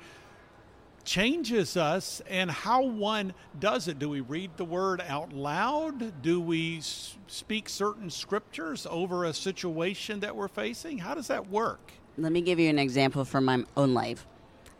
changes 1.08 1.74
us 1.74 2.20
and 2.28 2.50
how 2.50 2.82
one 2.82 3.32
does 3.58 3.88
it. 3.88 3.98
Do 3.98 4.10
we 4.10 4.20
read 4.20 4.50
the 4.58 4.64
word 4.64 5.02
out 5.08 5.32
loud? 5.32 6.20
Do 6.20 6.38
we 6.38 6.80
speak 6.82 7.70
certain 7.70 8.10
scriptures 8.10 8.86
over 8.90 9.24
a 9.24 9.32
situation 9.32 10.20
that 10.20 10.36
we're 10.36 10.48
facing? 10.48 10.98
How 10.98 11.14
does 11.14 11.28
that 11.28 11.48
work? 11.48 11.92
Let 12.18 12.30
me 12.30 12.42
give 12.42 12.58
you 12.58 12.68
an 12.68 12.78
example 12.78 13.24
from 13.24 13.46
my 13.46 13.64
own 13.74 13.94
life. 13.94 14.26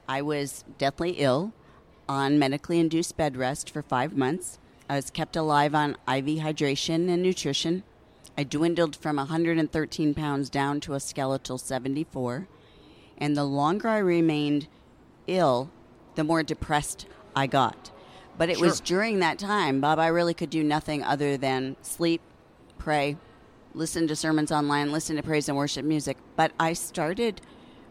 I 0.06 0.20
was 0.20 0.64
deathly 0.76 1.12
ill 1.12 1.54
on 2.06 2.38
medically 2.38 2.78
induced 2.78 3.16
bed 3.16 3.38
rest 3.38 3.70
for 3.70 3.80
five 3.80 4.14
months. 4.14 4.58
I 4.86 4.96
was 4.96 5.10
kept 5.10 5.34
alive 5.34 5.74
on 5.74 5.92
IV 6.06 6.40
hydration 6.40 7.08
and 7.08 7.22
nutrition. 7.22 7.84
I 8.36 8.44
dwindled 8.44 8.96
from 8.96 9.16
113 9.16 10.12
pounds 10.12 10.50
down 10.50 10.80
to 10.80 10.92
a 10.92 11.00
skeletal 11.00 11.56
74. 11.56 12.48
And 13.16 13.34
the 13.34 13.44
longer 13.44 13.88
I 13.88 13.98
remained 13.98 14.68
ill, 15.26 15.70
the 16.18 16.24
more 16.24 16.42
depressed 16.42 17.06
I 17.36 17.46
got. 17.46 17.92
But 18.36 18.50
it 18.50 18.58
sure. 18.58 18.66
was 18.66 18.80
during 18.80 19.20
that 19.20 19.38
time, 19.38 19.80
Bob, 19.80 20.00
I 20.00 20.08
really 20.08 20.34
could 20.34 20.50
do 20.50 20.64
nothing 20.64 21.04
other 21.04 21.36
than 21.36 21.76
sleep, 21.80 22.20
pray, 22.76 23.16
listen 23.72 24.08
to 24.08 24.16
sermons 24.16 24.50
online, 24.50 24.90
listen 24.90 25.14
to 25.14 25.22
praise 25.22 25.48
and 25.48 25.56
worship 25.56 25.84
music. 25.84 26.16
But 26.34 26.50
I 26.58 26.72
started 26.72 27.40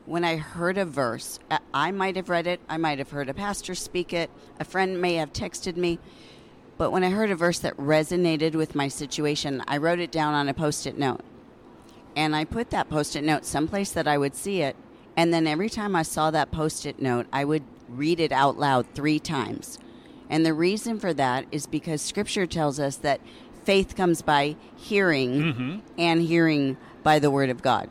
when 0.05 0.25
I 0.25 0.35
heard 0.35 0.77
a 0.77 0.83
verse. 0.83 1.39
Uh, 1.49 1.59
I 1.73 1.91
might 1.91 2.17
have 2.17 2.27
read 2.27 2.47
it, 2.47 2.59
I 2.67 2.75
might 2.75 2.99
have 2.99 3.11
heard 3.11 3.29
a 3.29 3.33
pastor 3.33 3.73
speak 3.73 4.11
it, 4.11 4.29
a 4.59 4.65
friend 4.65 5.01
may 5.01 5.15
have 5.15 5.31
texted 5.31 5.77
me. 5.77 5.97
But 6.77 6.91
when 6.91 7.05
I 7.05 7.11
heard 7.11 7.31
a 7.31 7.35
verse 7.35 7.59
that 7.59 7.77
resonated 7.77 8.55
with 8.55 8.75
my 8.75 8.89
situation, 8.89 9.63
I 9.69 9.77
wrote 9.77 9.99
it 9.99 10.11
down 10.11 10.33
on 10.33 10.49
a 10.49 10.53
post 10.53 10.85
it 10.85 10.97
note. 10.97 11.21
And 12.13 12.35
I 12.35 12.43
put 12.43 12.71
that 12.71 12.89
post 12.89 13.15
it 13.15 13.23
note 13.23 13.45
someplace 13.45 13.91
that 13.93 14.07
I 14.07 14.17
would 14.17 14.35
see 14.35 14.61
it. 14.63 14.75
And 15.15 15.33
then 15.33 15.47
every 15.47 15.69
time 15.69 15.95
I 15.95 16.03
saw 16.03 16.29
that 16.31 16.51
post 16.51 16.85
it 16.85 17.01
note, 17.01 17.25
I 17.31 17.45
would 17.45 17.63
read 17.87 18.19
it 18.19 18.31
out 18.31 18.57
loud 18.57 18.85
three 18.93 19.19
times. 19.19 19.79
And 20.29 20.45
the 20.45 20.53
reason 20.53 20.99
for 20.99 21.13
that 21.13 21.45
is 21.51 21.65
because 21.65 22.01
scripture 22.01 22.45
tells 22.45 22.79
us 22.79 22.97
that 22.97 23.21
faith 23.63 23.95
comes 23.95 24.21
by 24.21 24.55
hearing 24.75 25.41
mm-hmm. 25.41 25.77
and 25.97 26.21
hearing 26.21 26.77
by 27.03 27.19
the 27.19 27.31
word 27.31 27.49
of 27.49 27.61
God. 27.61 27.89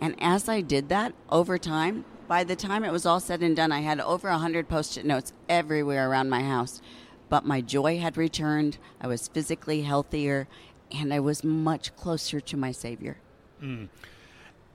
And 0.00 0.16
as 0.20 0.48
I 0.48 0.60
did 0.60 0.88
that 0.88 1.14
over 1.30 1.58
time, 1.58 2.04
by 2.26 2.44
the 2.44 2.56
time 2.56 2.84
it 2.84 2.92
was 2.92 3.06
all 3.06 3.20
said 3.20 3.42
and 3.42 3.54
done, 3.54 3.72
I 3.72 3.80
had 3.80 4.00
over 4.00 4.28
100 4.30 4.68
post 4.68 4.96
it 4.96 5.04
notes 5.04 5.32
everywhere 5.48 6.10
around 6.10 6.30
my 6.30 6.42
house. 6.42 6.80
But 7.28 7.44
my 7.44 7.60
joy 7.60 7.98
had 7.98 8.16
returned, 8.16 8.78
I 9.00 9.06
was 9.06 9.28
physically 9.28 9.82
healthier, 9.82 10.48
and 10.90 11.12
I 11.12 11.20
was 11.20 11.44
much 11.44 11.94
closer 11.96 12.40
to 12.40 12.56
my 12.56 12.72
Savior. 12.72 13.18
Mm. 13.62 13.88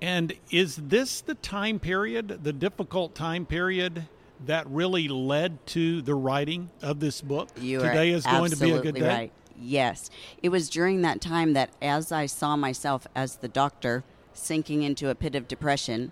And 0.01 0.33
is 0.51 0.75
this 0.75 1.21
the 1.21 1.35
time 1.35 1.79
period, 1.79 2.43
the 2.43 2.53
difficult 2.53 3.15
time 3.15 3.45
period 3.45 4.07
that 4.45 4.67
really 4.67 5.07
led 5.07 5.65
to 5.67 6.01
the 6.01 6.15
writing 6.15 6.69
of 6.81 6.99
this 6.99 7.21
book. 7.21 7.49
You 7.59 7.79
Today 7.79 8.11
is 8.11 8.25
going 8.25 8.51
to 8.51 8.57
be 8.57 8.71
a 8.71 8.81
good 8.81 8.95
day. 8.95 9.07
Right. 9.07 9.31
Yes. 9.59 10.09
It 10.43 10.49
was 10.49 10.69
during 10.69 11.01
that 11.01 11.21
time 11.21 11.53
that 11.53 11.71
as 11.81 12.11
I 12.11 12.27
saw 12.27 12.55
myself 12.55 13.07
as 13.15 13.37
the 13.37 13.47
doctor 13.47 14.03
sinking 14.33 14.83
into 14.83 15.09
a 15.09 15.15
pit 15.15 15.35
of 15.35 15.47
depression, 15.47 16.11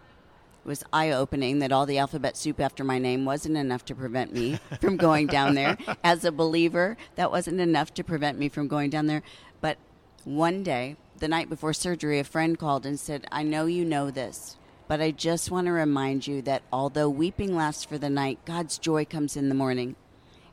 it 0.66 0.68
was 0.68 0.84
eye 0.92 1.12
opening 1.12 1.60
that 1.60 1.72
all 1.72 1.86
the 1.86 2.00
alphabet 2.00 2.36
soup 2.36 2.60
after 2.60 2.84
my 2.84 2.98
name 2.98 3.24
wasn't 3.24 3.56
enough 3.56 3.86
to 3.86 3.96
prevent 3.96 4.34
me 4.34 4.60
from 4.82 4.98
going 4.98 5.28
down 5.28 5.54
there. 5.54 5.78
As 6.04 6.26
a 6.26 6.32
believer, 6.32 6.98
that 7.16 7.30
wasn't 7.30 7.60
enough 7.60 7.94
to 7.94 8.04
prevent 8.04 8.40
me 8.40 8.50
from 8.50 8.68
going 8.68 8.90
down 8.90 9.06
there. 9.06 9.22
But 9.62 9.78
one 10.24 10.64
day, 10.64 10.96
the 11.20 11.28
night 11.28 11.50
before 11.50 11.74
surgery, 11.74 12.20
a 12.20 12.24
friend 12.24 12.58
called 12.58 12.86
and 12.86 13.00
said, 13.00 13.28
I 13.32 13.44
know 13.44 13.68
you 13.68 13.86
know 13.86 14.10
this. 14.10 14.58
But 14.88 15.02
I 15.02 15.12
just 15.12 15.50
want 15.50 15.66
to 15.66 15.72
remind 15.72 16.28
you 16.28 16.42
that 16.44 16.62
although 16.72 17.10
weeping 17.10 17.56
lasts 17.56 17.84
for 17.84 17.98
the 17.98 18.10
night, 18.10 18.40
God's 18.46 18.78
joy 18.78 19.06
comes 19.06 19.36
in 19.36 19.50
the 19.50 19.56
morning. 19.56 19.96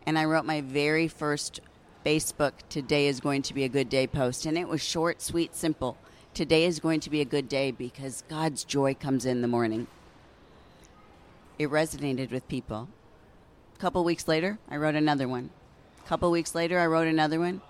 And 0.07 0.19
I 0.19 0.25
wrote 0.25 0.47
my 0.47 0.63
very 0.63 1.07
first 1.07 1.61
Facebook, 2.05 2.53
Today 2.69 3.07
is 3.07 3.21
going 3.21 3.43
to 3.43 3.55
be 3.55 3.65
a 3.65 3.69
good 3.69 3.89
day 3.89 4.07
post. 4.07 4.47
And 4.47 4.57
it 4.57 4.69
was 4.69 4.81
short, 4.81 5.21
sweet, 5.21 5.55
simple. 5.55 5.99
Today 6.35 6.65
is 6.65 6.81
going 6.81 7.01
to 7.01 7.11
be 7.11 7.21
a 7.21 7.27
good 7.27 7.49
day 7.49 7.71
because 7.71 8.25
God's 8.29 8.65
joy 8.65 8.95
comes 8.95 9.27
in 9.27 9.43
the 9.43 9.49
morning. 9.49 9.87
It 11.59 11.69
resonated 11.69 12.31
with 12.31 12.49
people. 12.49 12.89
A 13.77 13.79
couple 13.79 14.03
weeks 14.03 14.27
later, 14.27 14.59
I 14.71 14.77
wrote 14.77 14.95
another 14.95 15.29
one. 15.29 15.51
A 16.05 16.09
couple 16.09 16.31
weeks 16.31 16.55
later, 16.55 16.79
I 16.79 16.87
wrote 16.87 17.07
another 17.07 17.39
one. 17.39 17.61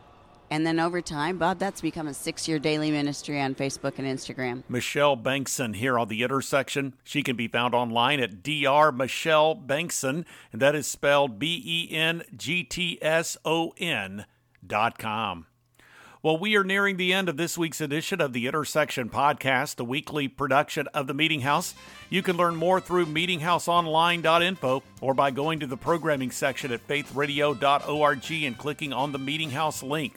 And 0.52 0.66
then 0.66 0.78
over 0.78 1.00
time, 1.00 1.38
Bob, 1.38 1.58
that's 1.58 1.80
become 1.80 2.06
a 2.06 2.12
six 2.12 2.46
year 2.46 2.58
daily 2.58 2.90
ministry 2.90 3.40
on 3.40 3.54
Facebook 3.54 3.94
and 3.96 4.06
Instagram. 4.06 4.64
Michelle 4.68 5.16
Bengtson 5.16 5.76
here 5.76 5.98
on 5.98 6.08
the 6.08 6.22
intersection. 6.22 6.92
She 7.02 7.22
can 7.22 7.36
be 7.36 7.48
found 7.48 7.74
online 7.74 8.20
at 8.20 8.42
Dr. 8.42 8.92
Michelle 8.92 9.56
Bengtson, 9.56 10.26
and 10.52 10.60
that 10.60 10.74
is 10.74 10.86
spelled 10.86 11.38
B 11.38 11.62
E 11.64 11.96
N 11.96 12.22
G 12.36 12.64
T 12.64 12.98
S 13.00 13.38
O 13.46 13.72
N 13.78 14.26
dot 14.66 14.98
com. 14.98 15.46
Well, 16.22 16.36
we 16.36 16.54
are 16.56 16.64
nearing 16.64 16.98
the 16.98 17.14
end 17.14 17.30
of 17.30 17.38
this 17.38 17.56
week's 17.56 17.80
edition 17.80 18.20
of 18.20 18.34
the 18.34 18.46
Intersection 18.46 19.08
Podcast, 19.08 19.76
the 19.76 19.86
weekly 19.86 20.28
production 20.28 20.86
of 20.88 21.06
the 21.06 21.14
Meeting 21.14 21.40
House. 21.40 21.74
You 22.10 22.22
can 22.22 22.36
learn 22.36 22.56
more 22.56 22.78
through 22.78 23.06
meetinghouseonline.info 23.06 24.82
or 25.00 25.14
by 25.14 25.30
going 25.30 25.60
to 25.60 25.66
the 25.66 25.78
programming 25.78 26.30
section 26.30 26.70
at 26.72 26.86
faithradio.org 26.86 28.32
and 28.44 28.58
clicking 28.58 28.92
on 28.92 29.12
the 29.12 29.18
Meeting 29.18 29.50
House 29.50 29.82
link. 29.82 30.14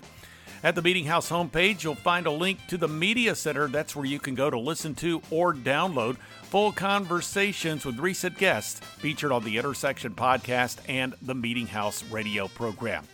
At 0.64 0.74
the 0.74 0.82
Meeting 0.82 1.06
House 1.06 1.30
homepage, 1.30 1.84
you'll 1.84 1.94
find 1.94 2.26
a 2.26 2.32
link 2.32 2.60
to 2.70 2.78
the 2.78 2.88
Media 2.88 3.36
Center. 3.36 3.68
That's 3.68 3.96
where 3.96 4.06
you 4.06 4.20
can 4.20 4.34
go 4.34 4.50
to 4.50 4.58
listen 4.58 4.96
to 4.96 5.22
or 5.30 5.54
download 5.54 6.18
full 6.44 6.72
conversations 6.72 7.86
with 7.86 8.00
recent 8.00 8.38
guests 8.38 8.80
featured 8.98 9.32
on 9.32 9.44
the 9.44 9.58
Intersection 9.58 10.16
podcast 10.16 10.78
and 10.90 11.14
the 11.22 11.36
Meeting 11.36 11.68
House 11.68 12.04
radio 12.06 12.48
program. 12.48 13.06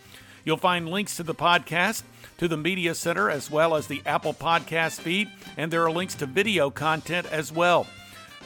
You'll 0.44 0.56
find 0.56 0.88
links 0.88 1.16
to 1.16 1.22
the 1.22 1.34
podcast, 1.34 2.04
to 2.38 2.48
the 2.48 2.56
Media 2.56 2.94
Center, 2.94 3.28
as 3.30 3.50
well 3.50 3.74
as 3.74 3.86
the 3.86 4.02
Apple 4.06 4.34
Podcast 4.34 5.00
feed, 5.00 5.28
and 5.56 5.70
there 5.70 5.84
are 5.84 5.92
links 5.92 6.14
to 6.16 6.26
video 6.26 6.70
content 6.70 7.26
as 7.30 7.52
well. 7.52 7.86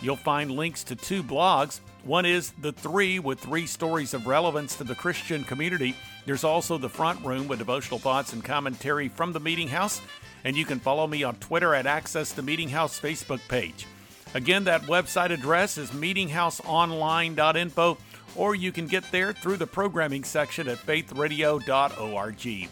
You'll 0.03 0.17
find 0.17 0.51
links 0.51 0.83
to 0.85 0.97
two 0.97 1.23
blogs. 1.23 1.81
One 2.05 2.27
is 2.27 2.51
The 2.61 2.73
Three, 2.73 3.19
with 3.19 3.41
three 3.41 3.67
stories 3.67 4.15
of 4.15 4.27
relevance 4.27 4.77
to 4.77 4.85
the 4.85 4.95
Christian 4.95 5.45
community 5.45 5.95
there's 6.27 6.45
also 6.45 6.77
the 6.77 6.89
front 6.89 7.25
room 7.25 7.49
with 7.49 7.61
devotional 7.61 7.99
thoughts 7.99 8.33
and 8.33 8.45
commentary 8.45 9.09
from 9.09 9.33
the 9.33 9.41
Meeting 9.41 9.69
House, 9.69 10.01
and 10.45 10.57
you 10.57 10.65
can 10.65 10.81
follow 10.81 11.07
me 11.07 11.23
on 11.23 11.37
Twitter 11.37 11.75
at 11.75 11.87
Access 11.87 12.33
the 12.33 12.43
Meeting 12.43 12.69
House 12.69 13.01
Facebook 13.01 13.41
page. 13.49 13.87
Again, 14.35 14.65
that 14.65 14.83
website 14.83 15.31
address 15.31 15.79
is 15.79 15.91
meetinghouseonline.info, 15.93 17.99
or 18.35 18.55
you 18.55 18.73
can 18.73 18.87
get 18.87 19.11
there 19.11 19.33
through 19.33 19.57
the 19.57 19.67
programming 19.67 20.25
section 20.25 20.69
at 20.69 20.79
faithradio.org. 20.79 22.69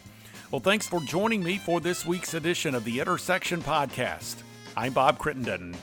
Well, 0.51 0.61
thanks 0.61 0.87
for 0.87 1.01
joining 1.01 1.43
me 1.43 1.59
for 1.59 1.81
this 1.81 2.05
week's 2.05 2.35
edition 2.35 2.75
of 2.75 2.85
the 2.85 3.01
Intersection 3.01 3.63
Podcast. 3.63 4.37
I'm 4.77 4.93
Bob 4.93 5.19
Crittenden. 5.19 5.75